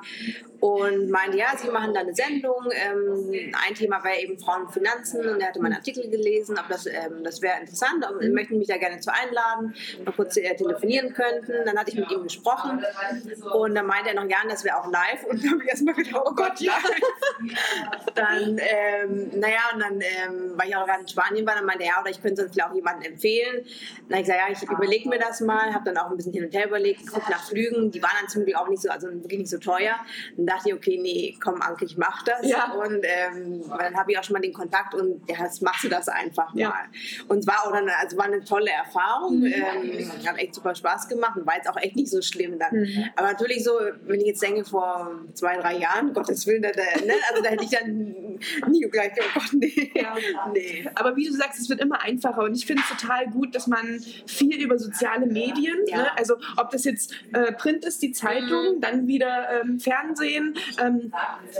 [0.60, 2.70] und meinte, ja, sie machen da eine Sendung.
[2.70, 6.68] Ähm, ein Thema wäre eben Frauen und Finanzen und er hatte meinen Artikel gelesen, aber
[6.68, 9.74] das, ähm, das wäre interessant und möchten mich da gerne zu einladen,
[10.04, 11.52] mal kurz äh, telefonieren könnten.
[11.64, 12.84] Dann hatte ich mit ihm gesprochen
[13.52, 15.94] und dann meinte er noch, ja, das wäre auch live und dann habe ich erstmal
[15.94, 16.74] gedacht, oh Gott, ja.
[18.14, 21.84] dann, ähm, naja, und dann, ähm, weil ich auch gerade in Spanien war, dann meinte
[21.84, 23.64] er, ja, oder ich könnte sonst vielleicht auch jemanden empfehlen.
[24.08, 26.32] Dann habe ich gesagt, ja, ich überlege mir das mal, habe dann auch ein bisschen
[26.32, 28.90] hin und her überlegt, geguckt nach Flügen, die waren dann zum Glück auch nicht so,
[28.90, 29.96] also wirklich nicht so teuer.
[30.36, 32.46] Dann dachte ich, okay, nee, komm, Anke, ich mach das.
[32.46, 32.72] Ja.
[32.72, 35.88] Und ähm, dann habe ich auch schon mal den Kontakt und ja, jetzt machst du
[35.88, 36.68] das einfach ja.
[36.68, 36.84] mal.
[37.28, 39.46] Und es war auch dann, also war eine tolle Erfahrung, mhm.
[39.46, 42.74] ähm, hat echt super Spaß gemacht und war jetzt auch echt nicht so schlimm dann.
[42.74, 43.10] Mhm.
[43.16, 47.14] Aber natürlich so, wenn ich jetzt denke, vor zwei, drei Jahren, Gottes Willen, da, ne,
[47.30, 49.90] also da hätte ich dann nie gleich, oh Gott, nee.
[49.94, 50.14] Ja.
[50.52, 50.86] nee.
[50.94, 53.66] Aber wie du sagst, es wird immer einfacher und ich finde es total gut, dass
[53.66, 55.98] man viel über soziale Medien, ja.
[55.98, 58.80] ne, also ob das jetzt äh, Print ist, die Zeitung, mhm.
[58.80, 61.12] dann wieder ähm, Fernsehen, ähm,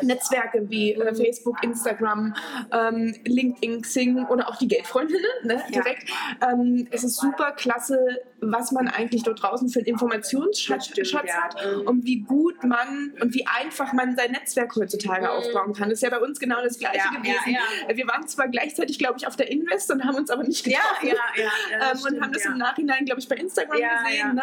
[0.03, 2.35] Netzwerke wie äh, Facebook, Instagram,
[2.72, 6.09] ähm, LinkedIn, Xing oder auch die Geldfreundinnen ne, direkt.
[6.09, 6.53] Ja.
[6.53, 7.98] Ähm, es ist super klasse,
[8.42, 11.42] was man eigentlich dort draußen für einen Informationsschatz stimmt, ja.
[11.42, 15.31] hat und wie gut man und wie einfach man sein Netzwerk heutzutage mhm.
[15.31, 15.88] aufbauen kann.
[15.88, 17.57] Das ist ja bei uns genau das Gleiche ja, gewesen.
[17.94, 21.09] Wir waren zwar gleichzeitig, glaube ich, auf der Invest und haben uns aber nicht getroffen
[21.09, 24.35] ähm, stimmt, und haben das im Nachhinein, glaube ich, bei Instagram gesehen.
[24.35, 24.42] Ne?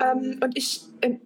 [0.00, 1.16] Ähm, und ich äh,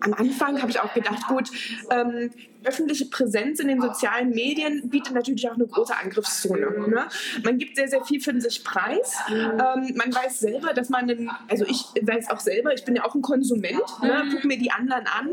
[0.00, 1.50] am Anfang habe ich auch gedacht, gut,
[1.90, 2.30] ähm,
[2.64, 6.88] öffentliche Präsenz in den sozialen Medien bietet natürlich auch eine große Angriffszone.
[6.88, 7.06] Ne?
[7.42, 9.16] Man gibt sehr, sehr viel für sich preis.
[9.30, 13.04] Ähm, man weiß selber, dass man, einen, also ich weiß auch selber, ich bin ja
[13.04, 14.24] auch ein Konsument, ne?
[14.32, 15.30] gucke mir die anderen an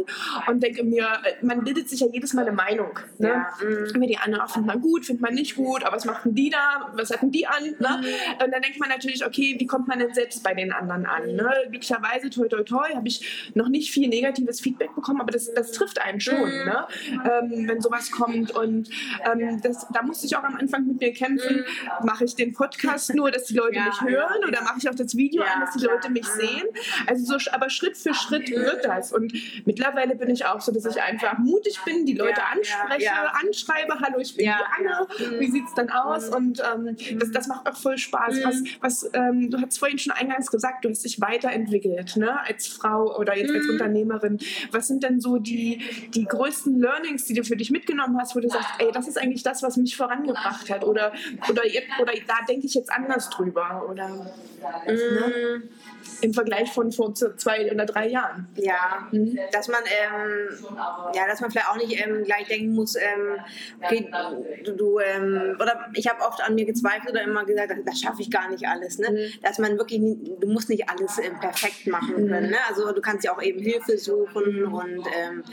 [0.48, 1.08] und denke mir,
[1.42, 3.00] man bildet sich ja jedes Mal eine Meinung.
[3.18, 3.28] Ne?
[3.28, 3.98] Ja.
[3.98, 6.92] Mir die anderen findet man gut, findet man nicht gut, aber was machen die da,
[6.94, 7.64] was hatten die an?
[7.64, 8.02] Ne?
[8.02, 8.46] Mhm.
[8.46, 11.36] Und dann denkt man natürlich, okay, wie kommt man denn selbst bei den anderen an?
[11.36, 11.52] Ne?
[11.70, 15.72] Glücklicherweise, toi, toi, toi, habe ich noch nicht viel negatives Feedback bekommen, aber das, das
[15.72, 16.40] trifft einen schon.
[16.40, 16.66] Mhm.
[16.66, 16.88] Ne?
[17.26, 18.52] Ähm, wenn sowas kommt.
[18.52, 18.90] Und
[19.32, 21.66] ähm, das, da musste ich auch am Anfang mit mir kämpfen.
[22.04, 24.96] Mache ich den Podcast nur, dass die Leute ja, mich hören oder mache ich auch
[24.96, 26.64] das Video ja, an, dass die Leute mich sehen?
[27.08, 29.14] Also so, aber Schritt für Schritt wird das.
[29.14, 29.34] Und
[29.66, 34.20] mittlerweile bin ich auch so, dass ich einfach mutig bin, die Leute anspreche, anschreibe, hallo,
[34.20, 35.08] ich bin die Anne,
[35.40, 36.30] wie sieht es dann aus?
[36.30, 38.44] Und ähm, das, das macht auch voll Spaß.
[38.44, 42.40] Was, was ähm, du hast vorhin schon eingangs gesagt, du hast dich weiterentwickelt ne?
[42.46, 44.40] als Frau oder jetzt als Unternehmerin.
[44.72, 45.82] Was sind denn so die,
[46.14, 49.08] die größten Learnings, Learnings, die du für dich mitgenommen hast, wo du sagst, ey, das
[49.08, 51.12] ist eigentlich das, was mich vorangebracht hat oder,
[51.50, 51.62] oder,
[52.02, 54.10] oder da denke ich jetzt anders drüber oder
[54.86, 55.64] ne?
[56.22, 58.48] im Vergleich von vor zwei oder drei Jahren.
[58.56, 59.38] Ja, mhm.
[59.52, 60.66] dass man ähm,
[61.14, 63.40] ja, dass man vielleicht auch nicht ähm, gleich denken muss, ähm,
[63.84, 64.12] okay,
[64.66, 68.22] du, du ähm, oder ich habe oft an mir gezweifelt oder immer gesagt, das schaffe
[68.22, 69.10] ich gar nicht alles, ne?
[69.12, 69.42] Mhm.
[69.42, 70.02] Dass man wirklich,
[70.40, 72.52] du musst nicht alles ähm, perfekt machen können, mhm.
[72.52, 72.58] ne?
[72.68, 75.44] Also du kannst ja auch eben Hilfe suchen und ähm,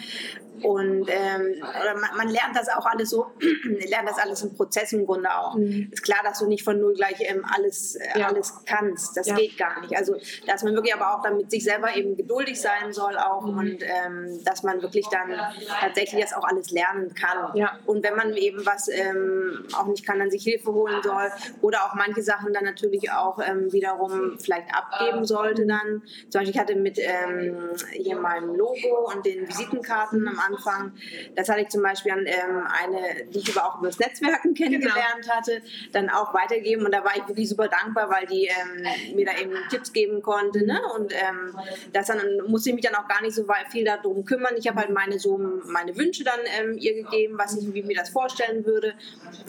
[0.63, 3.27] und ähm, man, man, lernt das auch alles so,
[3.65, 5.55] lernt das alles im Prozess im Grunde auch.
[5.55, 5.89] Mhm.
[5.93, 8.29] Ist klar, dass du nicht von null gleich ähm, alles, äh, ja.
[8.29, 9.17] alles kannst.
[9.17, 9.37] Das ja.
[9.37, 9.97] geht gar nicht.
[9.97, 10.17] Also,
[10.47, 13.59] dass man wirklich aber auch dann mit sich selber eben geduldig sein soll auch mhm.
[13.59, 15.33] und ähm, dass man wirklich dann
[15.81, 17.57] tatsächlich das auch alles lernen kann.
[17.57, 17.79] Ja.
[17.87, 21.85] Und wenn man eben was ähm, auch nicht kann, dann sich Hilfe holen soll oder
[21.85, 26.03] auch manche Sachen dann natürlich auch ähm, wiederum vielleicht abgeben sollte dann.
[26.31, 27.57] Zum Beispiel, ich hatte mit ähm,
[27.93, 30.93] hier meinem Logo und den Visitenkarten am Anfang.
[31.35, 34.55] Das hatte ich zum Beispiel an ähm, eine, die ich aber auch über das Netzwerken
[34.55, 35.35] kennengelernt genau.
[35.35, 36.85] hatte, dann auch weitergeben.
[36.85, 40.23] Und da war ich wirklich super dankbar, weil die ähm, mir da eben Tipps geben
[40.23, 40.65] konnte.
[40.65, 40.81] Ne?
[40.95, 41.57] Und ähm,
[41.93, 44.55] das dann musste ich mich dann auch gar nicht so viel darum kümmern.
[44.57, 47.97] Ich habe halt meine, so, meine Wünsche dann ähm, ihr gegeben, was ich, wie mir
[47.97, 48.95] das vorstellen würde.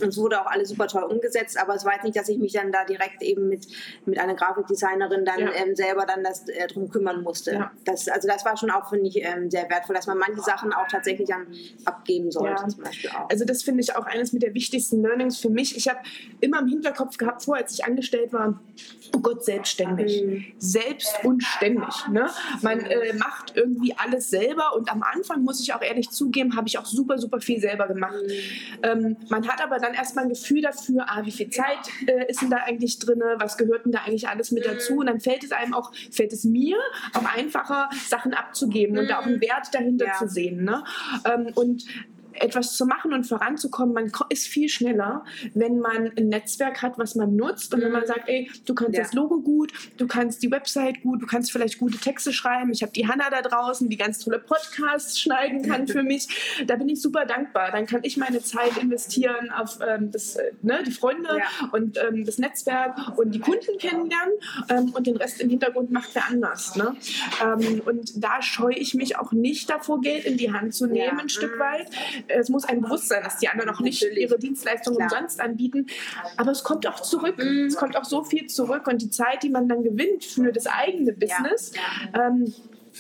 [0.02, 1.60] Und es wurde auch alles super toll umgesetzt.
[1.60, 3.68] Aber es war jetzt nicht, dass ich mich dann da direkt eben mit,
[4.06, 5.52] mit einer Grafikdesignerin dann ja.
[5.54, 7.54] ähm, selber dann das äh, drum kümmern musste.
[7.54, 7.72] Ja.
[7.86, 10.74] Das, also das war schon auch, finde ich, ähm, sehr wertvoll, dass man manche Sachen
[10.74, 11.48] auch tatsächlich dann
[11.86, 12.62] abgeben sollte.
[12.62, 12.68] Ja.
[12.68, 13.30] Zum Beispiel auch.
[13.30, 15.76] Also das finde ich auch eines mit der wichtigsten Learnings für mich.
[15.76, 16.00] Ich habe
[16.42, 18.60] immer im Hinterkopf gehabt, vor als ich angestellt war,
[19.16, 20.24] oh Gott, selbstständig.
[20.24, 20.46] Mhm.
[20.58, 22.08] Selbst und ständig.
[22.12, 22.30] Ne?
[22.62, 26.68] Man äh, macht irgendwie alles selber und am Anfang, muss ich auch ehrlich zugeben, habe
[26.68, 28.16] ich auch super, super viel selber gemacht.
[28.24, 28.84] Mhm.
[28.84, 32.42] Ähm, man hat aber dann erstmal ein Gefühl dafür, ah, wie viel Zeit äh, ist
[32.42, 35.00] denn da eigentlich drin, was gehört denn da eigentlich alles mit dazu mhm.
[35.00, 36.78] und dann fällt es einem auch, fällt es mir
[37.14, 40.14] auch einfacher, Sachen abzugeben und da auch einen Wert dahinter ja.
[40.14, 40.64] zu sehen.
[40.64, 40.77] Ne?
[41.26, 41.86] Ähm, und
[42.42, 45.24] etwas zu machen und voranzukommen, man ist viel schneller,
[45.54, 48.08] wenn man ein Netzwerk hat, was man nutzt und wenn man mhm.
[48.08, 49.04] sagt, ey, du kannst ja.
[49.04, 52.72] das Logo gut, du kannst die Website gut, du kannst vielleicht gute Texte schreiben.
[52.72, 56.28] Ich habe die Hanna da draußen, die ganz tolle Podcasts schneiden kann für mich.
[56.66, 57.72] Da bin ich super dankbar.
[57.72, 61.70] Dann kann ich meine Zeit investieren auf ähm, das, äh, ne, die Freunde ja.
[61.72, 64.34] und ähm, das Netzwerk und die Kunden kennenlernen
[64.70, 66.76] ähm, und den Rest im Hintergrund macht wer anders.
[66.76, 66.96] Ne?
[67.44, 71.18] Ähm, und da scheue ich mich auch nicht davor, Geld in die Hand zu nehmen,
[71.18, 71.20] ja.
[71.20, 71.60] ein Stück mhm.
[71.60, 71.88] weit
[72.28, 75.88] es muss ein Bewusstsein, dass die anderen auch nicht ihre Dienstleistungen umsonst anbieten.
[76.38, 77.38] Aber es kommt auch zurück.
[77.38, 77.66] Mhm.
[77.68, 80.68] Es kommt auch so viel zurück und die Zeit, die man dann gewinnt für das
[80.68, 81.74] eigene Business.
[82.14, 82.28] Ja.
[82.28, 82.54] Ähm,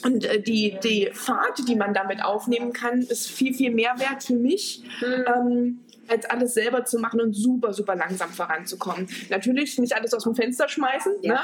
[0.03, 4.23] und äh, die, die Fahrt, die man damit aufnehmen kann, ist viel, viel mehr wert
[4.23, 4.83] für mich.
[5.01, 5.25] Mhm.
[5.27, 9.09] Ähm, als alles selber zu machen und super, super langsam voranzukommen.
[9.29, 11.33] Natürlich nicht alles aus dem Fenster schmeißen ja.
[11.33, 11.39] ne?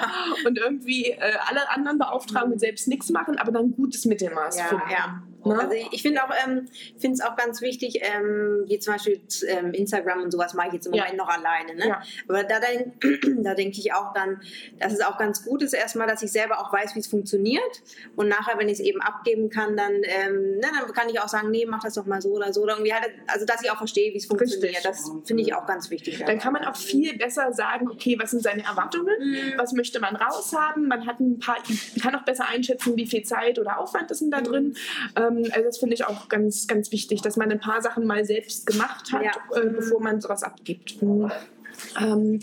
[0.46, 4.66] und irgendwie äh, alle anderen beauftragen und selbst nichts machen, aber dann gutes Mittelmaß ja,
[4.66, 4.90] finden.
[4.90, 5.24] Ja.
[5.46, 5.60] Ne?
[5.60, 9.74] Also ich finde auch, ähm, finde es auch ganz wichtig, ähm, wie zum Beispiel ähm,
[9.74, 11.76] Instagram und sowas mache ich jetzt im Moment noch alleine.
[11.76, 11.98] Ne?
[12.28, 12.60] Aber da,
[13.38, 14.42] da denke ich auch dann,
[14.80, 17.84] dass es auch ganz gut ist erstmal, dass ich selber auch weiß, wie es funktioniert
[18.16, 21.28] und nachher, wenn ich es eben abgeben kann, dann, ähm, ne, dann kann ich auch
[21.28, 22.62] sagen, nee, mach das doch mal so oder so.
[22.62, 24.76] Oder irgendwie halt, also dass ich auch verstehe, wie es funktioniert.
[24.76, 24.84] Richtig.
[24.84, 26.24] Das finde ich auch ganz wichtig.
[26.26, 29.54] Dann kann man auch viel besser sagen, okay, was sind seine Erwartungen, mhm.
[29.58, 30.88] was möchte man raushaben.
[30.88, 31.58] Man hat ein paar,
[32.02, 34.76] kann auch besser einschätzen, wie viel Zeit oder Aufwand ist denn da drin.
[35.16, 38.06] Ähm, Ähm, also das finde ich auch ganz, ganz wichtig, dass man ein paar Sachen
[38.06, 39.62] mal selbst gemacht hat, Ja.
[39.62, 41.02] äh, bevor man sowas abgibt.
[41.02, 41.32] Mhm.
[42.00, 42.40] Ähm,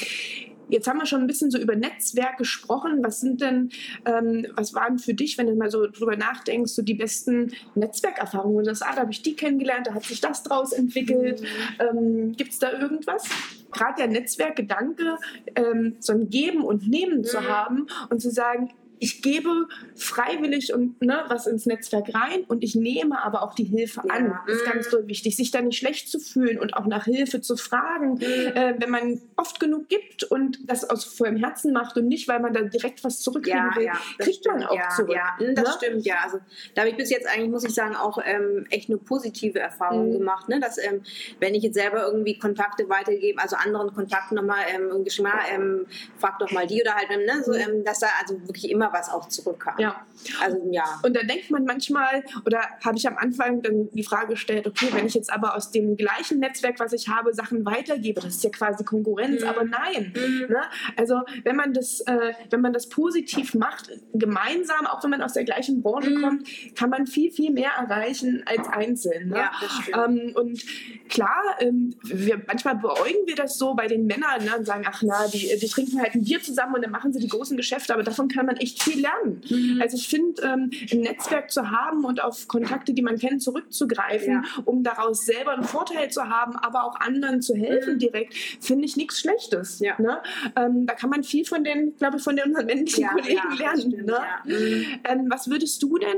[0.72, 3.00] Jetzt haben wir schon ein bisschen so über Netzwerk gesprochen.
[3.02, 3.70] Was sind denn,
[4.04, 8.58] ähm, was waren für dich, wenn du mal so drüber nachdenkst, so die besten Netzwerkerfahrungen?
[8.58, 11.42] Und das, ah, da habe ich die kennengelernt, da hat sich das draus entwickelt.
[11.80, 13.24] Ähm, Gibt es da irgendwas?
[13.72, 15.16] Gerade der Netzwerkgedanke,
[15.56, 17.48] ähm, so ein Geben und Nehmen zu Mhm.
[17.48, 18.70] haben und zu sagen,
[19.02, 23.64] ich gebe freiwillig und ne, was ins Netzwerk rein und ich nehme aber auch die
[23.64, 24.14] Hilfe Ja.
[24.14, 24.38] an.
[24.46, 24.70] Das ist Mhm.
[24.72, 28.14] ganz so wichtig, sich da nicht schlecht zu fühlen und auch nach Hilfe zu fragen,
[28.14, 28.22] Mhm.
[28.22, 32.40] äh, wenn man oft genug gibt und das aus vollem Herzen macht und nicht, weil
[32.40, 35.14] man da direkt was zurückkriegen Ja, will, ja, kriegt man stimmt, auch ja, zurück.
[35.16, 35.74] Ja, das ne?
[35.78, 36.16] stimmt, ja.
[36.24, 36.38] Also
[36.74, 40.08] da habe ich bis jetzt eigentlich, muss ich sagen, auch ähm, echt eine positive Erfahrung
[40.10, 40.18] Mhm.
[40.18, 40.48] gemacht.
[40.48, 40.60] Ne?
[40.60, 41.02] Dass, ähm,
[41.38, 44.88] wenn ich jetzt selber irgendwie Kontakte weitergebe, also anderen Kontakten nochmal ähm,
[45.22, 45.86] mal, ähm,
[46.18, 47.42] frag doch mal die oder halt, ne?
[47.44, 47.58] so, Mhm.
[47.58, 49.74] ähm, dass da also wirklich immer was auch zurückkam.
[49.78, 50.04] Ja.
[50.40, 50.84] Also ja.
[51.02, 54.88] Und da denkt man manchmal, oder habe ich am Anfang dann die Frage gestellt, okay,
[54.92, 58.44] wenn ich jetzt aber aus dem gleichen Netzwerk, was ich habe, Sachen weitergebe, das ist
[58.44, 59.48] ja quasi Konkurrenz, Mhm.
[59.48, 60.12] aber nein.
[60.14, 60.46] Mhm.
[60.48, 60.62] Ne?
[60.96, 65.32] Also wenn man das, äh, wenn man das positiv macht, gemeinsam, auch wenn man aus
[65.32, 66.22] der gleichen Branche Mhm.
[66.22, 69.28] kommt, kann man viel, viel mehr erreichen als einzeln.
[69.28, 69.36] Ne?
[69.36, 69.96] Ja, das stimmt.
[69.96, 70.64] Ähm, und
[71.08, 75.02] klar, ähm, wir, manchmal beäugen wir das so bei den Männern ne, und sagen, ach
[75.02, 77.94] na, die, die trinken halt ein Bier zusammen und dann machen sie die großen Geschäfte,
[77.94, 79.42] aber davon kann man echt viel lernen.
[79.48, 79.80] Mhm.
[79.82, 84.32] Also ich finde, ähm, ein Netzwerk zu haben und auf Kontakte, die man kennt, zurückzugreifen,
[84.32, 84.42] Ja.
[84.64, 87.98] um daraus selber einen Vorteil zu haben, aber auch anderen zu helfen Mhm.
[87.98, 89.78] direkt, finde ich nichts Schlechtes.
[89.80, 89.94] Ja.
[90.00, 90.18] Ne?
[90.56, 93.56] Ähm, da kann man viel von den, glaube ich, von den unseren männlichen Ja, Kollegen
[93.58, 93.80] lernen.
[93.80, 94.18] stimmt, ne?
[94.44, 94.84] Mhm.
[95.04, 96.16] ähm, was würdest du denn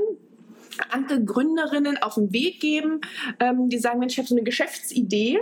[0.91, 3.01] andere Gründerinnen auf den Weg geben,
[3.41, 5.39] ähm, die sagen, Mensch, ich habe so eine Geschäftsidee.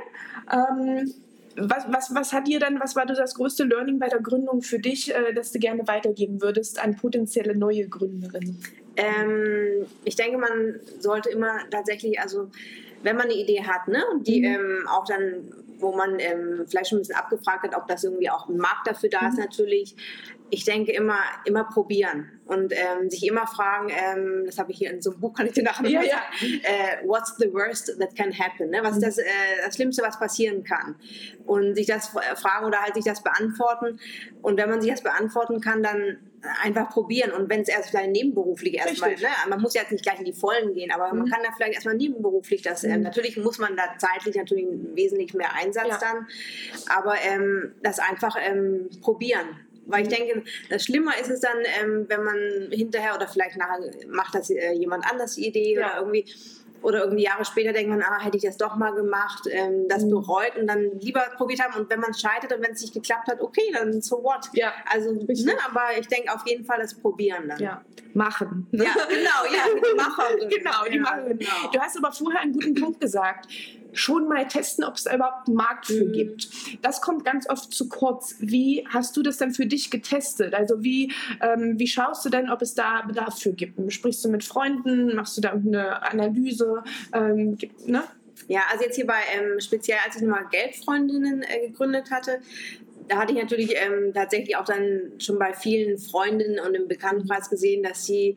[1.57, 4.79] Was, was, was hat dir dann, was war das größte Learning bei der Gründung für
[4.79, 8.63] dich, äh, das du gerne weitergeben würdest an potenzielle neue Gründerinnen?
[8.97, 12.51] Ähm, ich denke, man sollte immer tatsächlich, also
[13.03, 14.47] wenn man eine Idee hat, ne, und die Mhm.
[14.47, 18.31] ähm, auch dann, wo man ähm, vielleicht schon ein bisschen abgefragt hat, ob das irgendwie
[18.31, 19.45] auch ein Markt dafür da ist, Mhm.
[19.45, 19.97] natürlich.
[20.51, 24.91] Ich denke immer, immer probieren und ähm, sich immer fragen, ähm, das habe ich hier
[24.91, 26.09] in so einem Buch, kann ich dir nachher Ja, ja.
[26.09, 28.71] sagen, äh, what's the worst that can happen?
[28.71, 28.81] Ne?
[28.83, 29.25] Was ist das, äh,
[29.65, 30.97] das Schlimmste, was passieren kann?
[31.47, 34.01] Und sich das äh, fragen oder halt sich das beantworten.
[34.43, 36.19] Und wenn man sich das beantworten kann, dann
[36.63, 37.33] einfach probieren.
[37.33, 39.29] Und wenn es erst vielleicht nebenberuflich erstmal, ne?
[39.49, 41.31] man muss jetzt nicht gleich in die Vollen gehen, aber man Mhm.
[41.31, 43.03] kann da vielleicht erstmal nebenberuflich das, ähm, Mhm.
[43.03, 45.99] natürlich muss man da zeitlich natürlich wesentlich mehr Einsatz Ja.
[46.01, 46.27] dann,
[46.89, 49.47] aber ähm, das einfach ähm, probieren.
[49.91, 52.37] Weil ich denke, das Schlimmer ist es dann, ähm, wenn man
[52.71, 55.87] hinterher oder vielleicht nachher macht das äh, jemand anders die Idee Ja.
[55.87, 56.25] oder irgendwie
[56.83, 60.03] oder irgendwie Jahre später denkt man, ah, hätte ich das doch mal gemacht, ähm, das
[60.03, 60.11] Mhm.
[60.13, 63.29] bereut und dann lieber probiert haben und wenn man scheitert und wenn es nicht geklappt
[63.29, 64.49] hat, okay, dann so what.
[64.55, 65.45] Ja, Also, Richtig.
[65.45, 67.59] ne, aber ich denke auf jeden Fall das Probieren dann.
[67.61, 67.85] ja.
[68.15, 68.67] machen.
[68.73, 70.49] Ja, genau, ja, die Macherin.
[70.49, 71.39] Genau, die ja, Macherin.
[71.39, 71.71] Genau.
[71.71, 73.47] Du hast aber vorher einen guten Punkt gesagt.
[73.93, 76.13] Schon mal testen, ob es da überhaupt einen Markt für Mhm.
[76.13, 76.49] gibt.
[76.83, 78.37] Das kommt ganz oft zu kurz.
[78.39, 80.55] Wie hast du das denn für dich getestet?
[80.55, 83.93] Also wie, ähm, wie schaust du denn, ob es da Bedarf für gibt?
[83.93, 85.15] Sprichst du mit Freunden?
[85.17, 86.83] Machst du da eine Analyse?
[87.13, 88.05] Ähm, ne?
[88.49, 92.41] Ja, also jetzt hier bei, ähm, speziell als ich nochmal Geldfreundinnen äh, gegründet hatte,
[93.11, 97.51] da hatte ich natürlich ähm, tatsächlich auch dann schon bei vielen Freundinnen und im Bekanntenkreis
[97.51, 98.37] gesehen, dass sie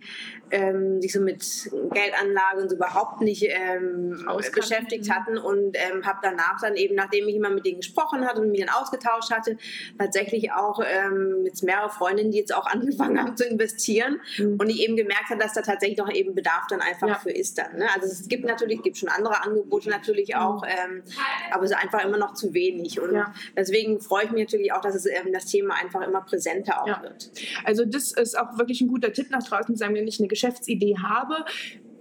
[0.49, 1.43] ähm, sich so mit
[1.91, 4.17] Geldanlage und so überhaupt nicht ähm,
[4.55, 8.41] beschäftigt hatten und ähm, habe danach dann eben, nachdem ich immer mit denen gesprochen hatte
[8.41, 9.57] und mich dann ausgetauscht hatte,
[9.99, 14.57] tatsächlich auch ähm, jetzt mehrere Freundinnen, die jetzt auch angefangen haben zu investieren Mhm.
[14.59, 17.15] und ich eben gemerkt habe, dass da tatsächlich noch eben Bedarf dann einfach Ja.
[17.15, 17.77] für ist dann.
[17.77, 17.85] Ne?
[17.93, 21.03] Also es gibt natürlich, gibt schon andere Angebote natürlich auch, ähm,
[21.51, 22.99] aber es ist einfach immer noch zu wenig.
[22.99, 23.33] Und Ja.
[23.55, 26.87] deswegen freue ich mich natürlich auch, dass es ähm, das Thema einfach immer präsenter auch
[26.87, 27.01] Ja.
[27.03, 27.31] wird.
[27.63, 30.27] Also das ist auch wirklich ein guter Tipp nach draußen zu sagen, wenn ich eine
[30.27, 31.45] Geschäftsidee habe,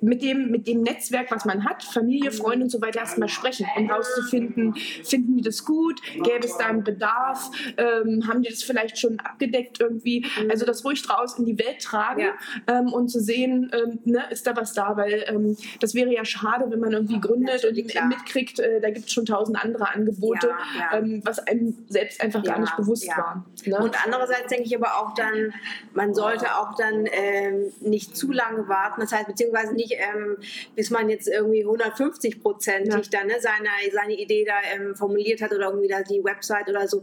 [0.02, 3.66] mit dem, mit dem Netzwerk, was man hat, Familie, Freunde und so weiter, erstmal sprechen,
[3.76, 8.62] um rauszufinden, finden die das gut, gäbe es da einen Bedarf, ähm, haben die das
[8.62, 10.26] vielleicht schon abgedeckt irgendwie.
[10.50, 12.34] Also das ruhig draus in die Welt tragen Ja.
[12.66, 16.24] ähm, und zu sehen, ähm, ne, ist da was da, weil ähm, das wäre ja
[16.24, 19.88] schade, wenn man irgendwie gründet Natürlich, und mitkriegt, äh, da gibt es schon tausend andere
[19.94, 20.58] Angebote, Ja,
[20.92, 20.98] ja.
[20.98, 23.16] Ähm, was einem selbst einfach gar Ja, nicht bewusst ja.
[23.16, 23.46] war.
[23.64, 23.78] Ne?
[23.78, 25.52] Und andererseits denke ich aber auch dann,
[25.94, 29.00] man sollte auch dann ähm, nicht zu lange warten.
[29.00, 30.36] Das heißt, beziehungsweise nicht, ähm,
[30.74, 33.00] bis man jetzt irgendwie 150-prozentig Ja.
[33.10, 36.86] dann ne, seine, seine Idee da ähm, formuliert hat oder irgendwie da die Website oder
[36.88, 37.02] so.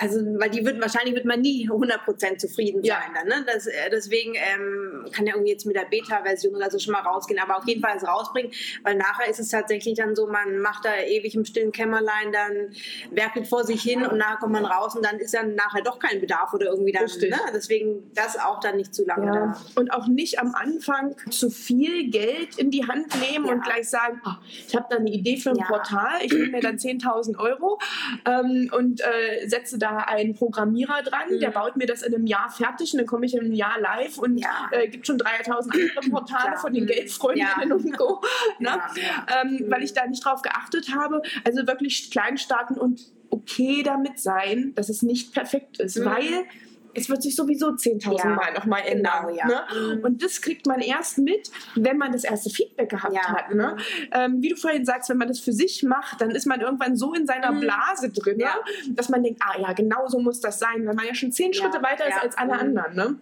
[0.00, 2.96] Also, weil die wird, wahrscheinlich wird man nie 100% zufrieden ja.
[2.96, 3.14] sein.
[3.14, 3.46] Dann, ne?
[3.46, 7.02] das, äh, deswegen ähm, kann ja irgendwie jetzt mit der Beta-Version oder so schon mal
[7.02, 10.58] rausgehen, aber auf jeden Fall es rausbringen, weil nachher ist es tatsächlich dann so, man
[10.58, 12.70] macht da ewig im stillen Kämmerlein, dann
[13.10, 15.98] werkelt vor sich hin und nachher kommt man raus und dann ist dann nachher doch
[15.98, 17.38] kein Bedarf oder irgendwie dann, ne?
[17.54, 19.32] deswegen das auch dann nicht zu lange ja.
[19.32, 19.60] da.
[19.74, 23.52] Und auch nicht am Anfang zu viel Geld in die Hand nehmen ja.
[23.52, 24.32] und gleich sagen, oh,
[24.66, 25.68] ich habe da eine Idee für ein.
[25.68, 27.78] Portal, ich nehme mir dann 10.000 Euro
[28.24, 31.40] ähm, und äh, setze da einen Programmierer dran, mhm.
[31.40, 33.80] der baut mir das in einem Jahr fertig und dann komme ich in einem Jahr
[33.80, 36.88] live und äh, gibt schon 3.000 andere Portale von den mhm.
[36.88, 38.20] Geldfreundinnen und Co.
[38.58, 38.70] Ne?
[39.42, 41.22] Ähm, weil ich da nicht drauf geachtet habe.
[41.44, 46.04] Also wirklich klein starten und okay damit sein, dass es nicht perfekt ist, mhm.
[46.04, 46.44] weil
[46.94, 49.26] es wird sich sowieso 10.000 ja, Mal nochmal ändern.
[49.26, 49.46] Genau, ja.
[49.46, 49.96] ne?
[49.96, 50.04] Mhm.
[50.04, 53.22] Und das kriegt man erst mit, wenn man das erste Feedback gehabt ja.
[53.22, 53.54] hat.
[53.54, 53.76] Ne?
[54.12, 56.96] Ähm, wie du vorhin sagst, wenn man das für sich macht, dann ist man irgendwann
[56.96, 57.60] so in seiner mhm.
[57.60, 58.42] Blase drin,
[58.90, 61.52] dass man denkt, ah ja, genau so muss das sein, weil man ja schon zehn
[61.52, 62.60] Schritte weiter ist als alle mhm.
[62.60, 62.94] anderen.
[62.94, 63.18] Ne?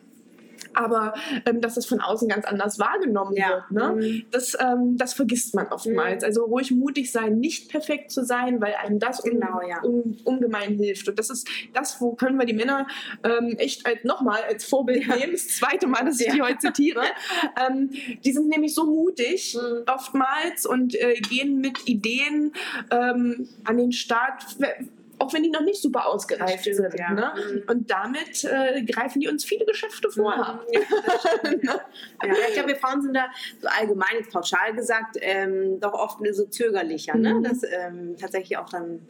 [0.77, 3.49] Aber ähm, dass das von außen ganz anders wahrgenommen ja.
[3.49, 3.71] wird.
[3.71, 3.93] Ne?
[3.95, 4.27] Mhm.
[4.31, 6.23] Das, ähm, das vergisst man oftmals.
[6.23, 6.27] Mhm.
[6.27, 9.83] Also ruhig mutig sein, nicht perfekt zu sein, weil einem das genau, un, ja.
[9.83, 11.09] un, ungemein hilft.
[11.09, 12.87] Und das ist das, wo können wir die Männer
[13.25, 15.17] ähm, echt als, nochmal als Vorbild ja.
[15.17, 15.33] nehmen.
[15.33, 17.03] Das zweite Mal, dass ich die heute zitiere.
[17.69, 17.91] Ähm,
[18.25, 19.83] die sind nämlich so mutig mhm.
[19.87, 22.53] oftmals und äh, gehen mit Ideen
[22.91, 24.43] ähm, an den Start
[25.19, 26.95] auch wenn die noch nicht super ausgereift stimmt, sind.
[26.99, 27.13] Ja.
[27.13, 27.33] Ne?
[27.35, 27.63] Mhm.
[27.69, 30.35] Und damit äh, greifen die uns viele Geschäfte vor.
[30.37, 30.81] Ja,
[32.25, 33.27] ja, ich glaube, wir Frauen sind da
[33.61, 37.17] so allgemein, jetzt pauschal gesagt, ähm, doch oft so zögerlicher.
[37.17, 37.35] Ne?
[37.35, 37.43] Mhm.
[37.45, 39.01] Das ähm, tatsächlich auch dann,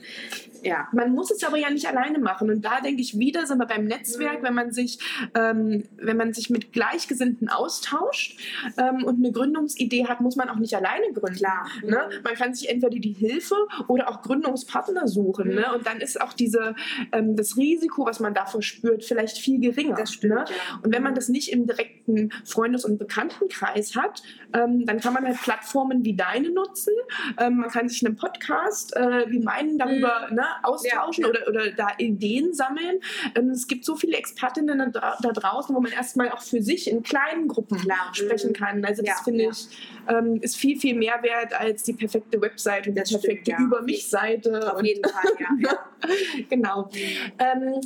[0.63, 0.89] ja.
[0.93, 2.51] Man muss es aber ja nicht alleine machen.
[2.51, 4.47] Und da denke ich wieder, sind wir beim Netzwerk, mhm.
[4.47, 4.99] wenn man sich,
[5.35, 8.39] ähm, wenn man sich mit Gleichgesinnten austauscht
[8.79, 11.37] ähm, und eine Gründungsidee hat, muss man auch nicht alleine gründen.
[11.37, 11.69] Klar.
[11.83, 12.09] Ne?
[12.09, 12.23] Mhm.
[12.23, 13.55] Man kann sich entweder die Hilfe
[13.89, 15.55] oder auch Gründungspartner suchen.
[15.55, 15.73] Ne?
[15.75, 16.75] Und dann dann ist auch diese,
[17.13, 19.97] ähm, das Risiko, was man davor spürt, vielleicht viel geringer.
[19.97, 20.45] Das stimmt, ne?
[20.49, 20.81] ja.
[20.83, 25.25] Und wenn man das nicht im direkten Freundes- und Bekanntenkreis hat, ähm, dann kann man
[25.25, 26.93] halt Plattformen wie deine nutzen.
[27.39, 30.37] Ähm, man kann sich einen Podcast äh, wie meinen darüber mhm.
[30.37, 31.31] ne, austauschen ja.
[31.31, 33.01] oder, oder da Ideen sammeln.
[33.35, 36.91] Ähm, es gibt so viele Expertinnen da, da, draußen, wo man erstmal auch für sich
[36.91, 38.11] in kleinen Gruppen Klar.
[38.13, 38.55] sprechen mhm.
[38.55, 38.85] kann.
[38.85, 39.69] Also das ja, finde ich
[40.09, 43.83] ähm, ist viel, viel mehr wert als die perfekte Website und die perfekte stimmt, Über
[43.83, 44.73] mich-Seite.
[44.73, 45.71] Auf jeden Fall, ja.
[46.51, 46.91] genau.
[47.39, 47.81] Ähm,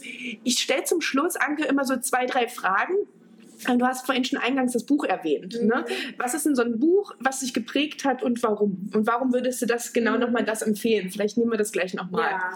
[0.44, 2.94] ich stelle zum Schluss, Anke, immer so zwei, drei Fragen.
[3.66, 5.52] Du hast vorhin schon eingangs das Buch erwähnt.
[5.52, 5.60] Ne?
[5.60, 5.68] Mhm.
[5.68, 5.84] Ne?
[6.16, 8.90] Was ist denn so ein Buch, was sich geprägt hat und warum?
[8.94, 10.20] Und warum würdest du das genau mhm.
[10.20, 11.10] nochmal das empfehlen?
[11.10, 12.30] Vielleicht nehmen wir das gleich nochmal.
[12.30, 12.54] Ja.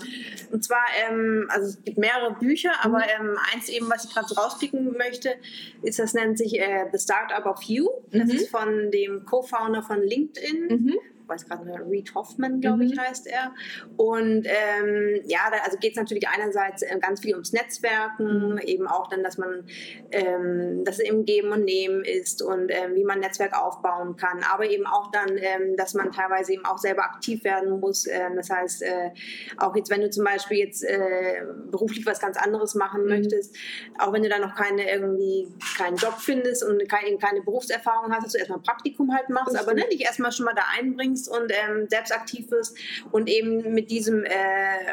[0.50, 2.94] Und zwar, ähm, also es gibt mehrere Bücher, mhm.
[2.94, 5.34] aber ähm, eins eben, was ich gerade so rauspicken möchte,
[5.82, 7.88] ist, das nennt sich äh, The Startup of You.
[8.10, 8.30] Das mhm.
[8.30, 10.94] ist von dem Co-Founder von LinkedIn, mhm
[11.26, 13.00] weiß gerade nicht, Reed Hoffman, glaube ich, mhm.
[13.00, 13.52] heißt er.
[13.96, 18.86] Und ähm, ja, da, also geht es natürlich einerseits äh, ganz viel ums Netzwerken, eben
[18.86, 19.64] auch dann, dass man
[20.10, 24.68] ähm, das im Geben und Nehmen ist und ähm, wie man Netzwerk aufbauen kann, aber
[24.68, 28.06] eben auch dann, ähm, dass man teilweise eben auch selber aktiv werden muss.
[28.06, 29.10] Ähm, das heißt, äh,
[29.58, 33.08] auch jetzt, wenn du zum Beispiel jetzt äh, beruflich was ganz anderes machen mhm.
[33.08, 33.56] möchtest,
[33.98, 38.24] auch wenn du da noch keine irgendwie keinen Job findest und keine, keine Berufserfahrung hast,
[38.24, 41.13] dass du erstmal ein Praktikum halt machst, aber ne, dich erstmal schon mal da einbringst
[41.14, 42.76] bringst und ähm, selbst aktiv wirst
[43.12, 44.30] und eben mit diesem, äh,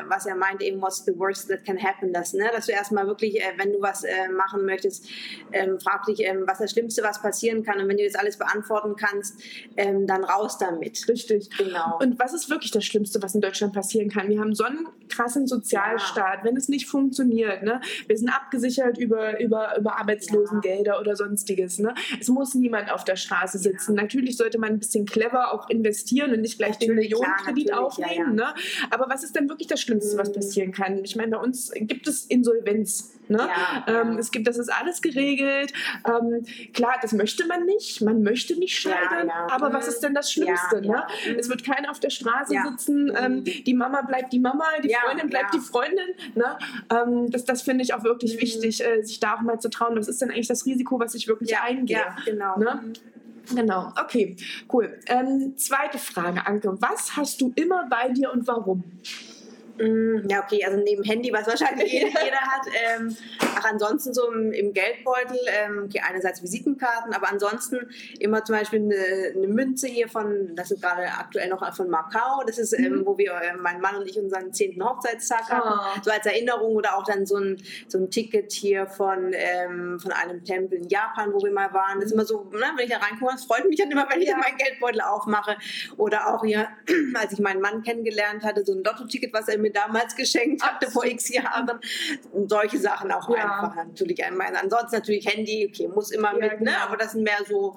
[0.08, 2.46] was er meint, eben what's the worst that can happen, das, ne?
[2.54, 5.08] dass du erstmal wirklich, äh, wenn du was äh, machen möchtest,
[5.52, 8.38] ähm, frag dich, ähm, was das Schlimmste, was passieren kann und wenn du das alles
[8.38, 9.40] beantworten kannst,
[9.78, 11.08] ähm, dann raus damit.
[11.08, 11.50] Richtig.
[11.58, 12.00] Genau.
[12.02, 14.30] Und was ist wirklich das Schlimmste, was in Deutschland passieren kann?
[14.30, 16.44] Wir haben so einen krassen Sozialstaat, ja.
[16.44, 17.82] wenn es nicht funktioniert, ne?
[18.08, 21.00] wir sind abgesichert über, über, über Arbeitslosengelder ja.
[21.00, 21.80] oder sonstiges.
[21.80, 21.94] Ne?
[22.20, 23.96] Es muss niemand auf der Straße sitzen.
[23.96, 24.04] Ja.
[24.04, 28.38] Natürlich sollte man ein bisschen clever auch investieren investieren und nicht gleich den Millionenkredit aufnehmen.
[28.38, 28.54] Ja, ja.
[28.54, 28.54] Ne?
[28.90, 30.34] Aber was ist denn wirklich das Schlimmste, was mhm.
[30.34, 31.04] passieren kann?
[31.04, 33.14] Ich meine, bei uns gibt es Insolvenz.
[33.28, 33.38] Ne?
[33.38, 35.72] Ja, ähm, es gibt, das ist alles geregelt.
[36.06, 36.44] Ähm,
[36.74, 38.02] klar, das möchte man nicht.
[38.02, 39.30] Man möchte nicht scheitern.
[39.30, 40.82] Aber was ist denn das Schlimmste?
[40.82, 41.04] Ne?
[41.38, 43.12] Es wird keiner auf der Straße sitzen.
[43.16, 43.44] Ähm, mhm.
[43.46, 46.10] die Mama bleibt die Mama, die Freundin bleibt die Freundin.
[46.36, 46.58] Ne?
[46.90, 48.42] Ähm, das das finde ich auch wirklich mhm.
[48.42, 49.96] wichtig, äh, sich da auch mal zu trauen.
[49.96, 51.98] Was ist denn eigentlich das Risiko, was ich wirklich eingehe?
[51.98, 52.58] Ja, genau.
[52.58, 52.94] Ne?
[53.50, 54.36] Genau, okay,
[54.72, 55.00] cool.
[55.08, 56.76] Ähm, zweite Frage, Anke.
[56.80, 58.84] Was hast du immer bei dir und warum?
[59.82, 62.68] Mm, ja, okay, also neben Handy, was wahrscheinlich jeder, jeder hat.
[62.86, 67.90] Ähm, ach, ansonsten so im, im Geldbeutel, ähm, okay, einerseits Visitenkarten, aber ansonsten
[68.20, 72.44] immer zum Beispiel eine, eine, Münze hier von, das ist gerade aktuell noch von Macau,
[72.46, 73.06] das ist, ähm, mhm.
[73.06, 76.00] wo wir, äh, mein Mann und ich unseren zehnten Hochzeitstag oh.
[76.04, 80.12] so als Erinnerung oder auch dann so ein, so ein Ticket hier von, ähm, von
[80.12, 82.00] einem Tempel in Japan, wo wir mal waren.
[82.00, 84.22] Das ist immer so, ne, wenn ich da reinkomme, das freut mich dann immer, wenn
[84.22, 84.38] ich ja.
[84.38, 85.58] meinen Geldbeutel aufmache.
[85.98, 86.68] Oder auch hier,
[87.16, 90.64] als ich meinen Mann kennengelernt hatte, so ein Lotto-Ticket, was er mit mir damals geschenkt
[90.64, 91.70] hatte vor x Jahren.
[92.48, 93.36] Solche Sachen auch ja.
[93.36, 94.56] einfach natürlich einmal.
[94.56, 96.72] Ansonsten natürlich Handy, okay, muss immer ja, mit, ne?
[96.72, 96.78] Genau.
[96.84, 97.76] aber das sind mehr so,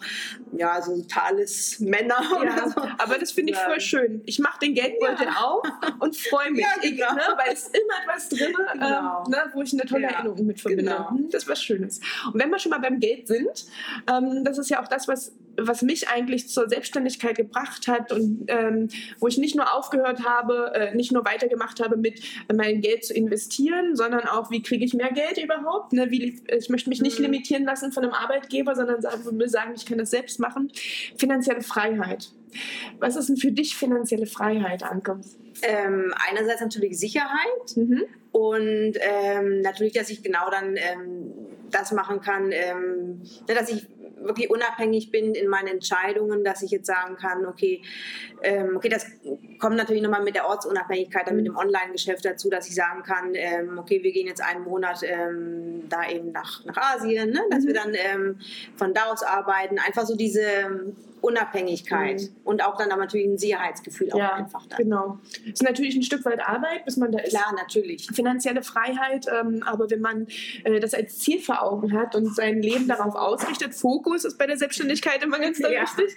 [0.57, 2.81] ja, so Talismänner ja, oder so.
[2.98, 4.23] Aber das finde ich voll schön.
[4.27, 5.66] Ich mache den Geldbeutel auf
[6.00, 7.14] und freue mich, genau.
[7.14, 7.23] ne?
[7.37, 9.25] weil es ist immer etwas drin, genau.
[9.25, 9.50] ähm, ne?
[9.52, 10.85] wo ich eine tolle Erinnerung mit verbinde.
[10.85, 11.10] Genau.
[11.10, 12.00] Hm, das ist was Schönes.
[12.27, 13.66] Und wenn wir schon mal beim Geld sind,
[14.10, 18.44] ähm, das ist ja auch das, was was mich eigentlich zur Selbstständigkeit gebracht hat und
[18.48, 18.88] ähm,
[19.19, 23.05] wo ich nicht nur aufgehört habe, äh, nicht nur weitergemacht habe mit äh, mein Geld
[23.05, 25.92] zu investieren, sondern auch, wie kriege ich mehr Geld überhaupt?
[25.92, 26.11] Ne?
[26.11, 27.27] Wie, ich möchte mich nicht mhm.
[27.27, 30.71] limitieren lassen von einem Arbeitgeber, sondern will sagen, ich kann das selbst machen.
[31.17, 32.31] Finanzielle Freiheit.
[33.00, 35.21] Was ist denn für dich finanzielle Freiheit, Anke?
[35.63, 38.02] Ähm, einerseits natürlich Sicherheit mhm.
[38.33, 41.33] und ähm, natürlich, dass ich genau dann ähm,
[41.71, 43.87] das machen kann, ähm, ne, dass ich
[44.21, 47.83] wirklich unabhängig bin in meinen Entscheidungen, dass ich jetzt sagen kann, okay,
[48.42, 49.06] ähm, okay, das
[49.58, 53.35] kommt natürlich nochmal mit der Ortsunabhängigkeit, dann mit dem Online-Geschäft dazu, dass ich sagen kann,
[53.35, 57.42] ähm, okay, wir gehen jetzt einen Monat ähm, da eben nach, nach Asien, ne?
[57.50, 57.67] dass mhm.
[57.67, 58.38] wir dann ähm,
[58.77, 59.79] von da aus arbeiten.
[59.79, 60.42] Einfach so diese
[61.25, 62.37] Unabhängigkeit mhm.
[62.44, 64.79] und auch dann aber natürlich ein Sicherheitsgefühl auch ja, einfach dann.
[64.79, 65.18] Genau.
[65.44, 67.31] Es ist natürlich ein Stück weit Arbeit, bis man da ist.
[67.31, 68.06] Klar, natürlich.
[68.12, 70.27] Finanzielle Freiheit, ähm, aber wenn man
[70.64, 74.46] äh, das als Ziel vor Augen hat und sein Leben darauf ausrichtet, Fokus ist bei
[74.46, 75.68] der Selbstständigkeit immer ganz ja.
[75.68, 76.16] wichtig,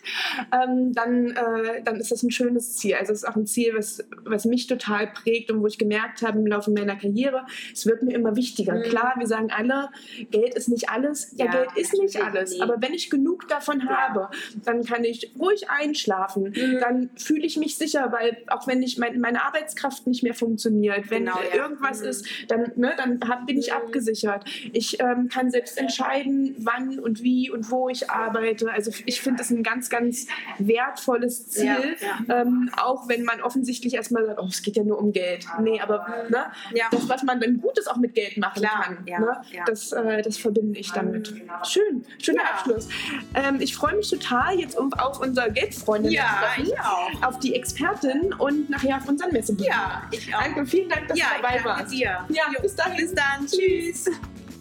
[0.52, 2.96] ähm, dann, äh, dann ist das ein schönes Ziel.
[2.96, 6.22] Also es ist auch ein Ziel, was, was mich total prägt und wo ich gemerkt
[6.22, 8.74] habe im Laufe meiner Karriere, es wird mir immer wichtiger.
[8.74, 8.84] Mhm.
[8.84, 9.90] Klar, wir sagen alle,
[10.32, 11.34] Geld ist nicht alles.
[11.38, 12.60] Ja, ja Geld ist nicht alles.
[12.60, 14.30] Aber wenn ich genug davon habe,
[14.66, 16.54] dann kann kann ich ruhig einschlafen.
[16.56, 16.80] Mhm.
[16.80, 21.12] Dann fühle ich mich sicher, weil auch wenn ich mein, meine Arbeitskraft nicht mehr funktioniert,
[21.12, 21.62] wenn genau, ja.
[21.62, 22.08] irgendwas mhm.
[22.08, 23.78] ist, dann, ne, dann hab, bin ich mhm.
[23.78, 24.46] abgesichert.
[24.74, 28.72] Ich ähm, kann selbst entscheiden, wann und wie und wo ich arbeite.
[28.72, 30.26] Also ich finde das ein ganz, ganz
[30.58, 32.42] wertvolles Ziel, ja, ja.
[32.42, 35.46] Ähm, auch wenn man offensichtlich erstmal sagt, oh, es geht ja nur um Geld.
[35.62, 36.46] Nee, aber ne,
[36.92, 40.38] das, was man dann Gutes auch mit Geld machen Klar, kann, ne, das, äh, das
[40.38, 41.34] verbinde ich damit.
[41.68, 42.90] Schön, schöner Abschluss.
[43.36, 46.80] Ähm, ich freue mich total jetzt um um auf unsere Geldfreundin ja, zu treffen, ich
[46.80, 47.28] auch.
[47.28, 49.68] auf die Expertin und nachher auf unseren Messebesuch.
[49.68, 50.42] Ja, ich auch.
[50.42, 51.94] Danke, vielen Dank, dass ja, du dabei warst.
[51.94, 52.26] Dir.
[52.30, 52.96] Ja, jo, bis dann.
[52.96, 53.48] Bis dann.
[53.48, 54.06] Tschüss.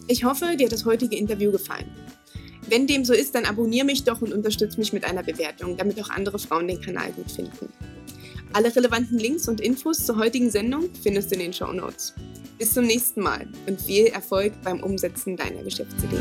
[0.07, 1.89] Ich hoffe, dir hat das heutige Interview gefallen.
[2.69, 6.01] Wenn dem so ist, dann abonniere mich doch und unterstütze mich mit einer Bewertung, damit
[6.01, 7.71] auch andere Frauen den Kanal gut finden.
[8.53, 12.13] Alle relevanten Links und Infos zur heutigen Sendung findest du in den Show Notes.
[12.57, 16.17] Bis zum nächsten Mal und viel Erfolg beim Umsetzen deiner Geschäftsidee.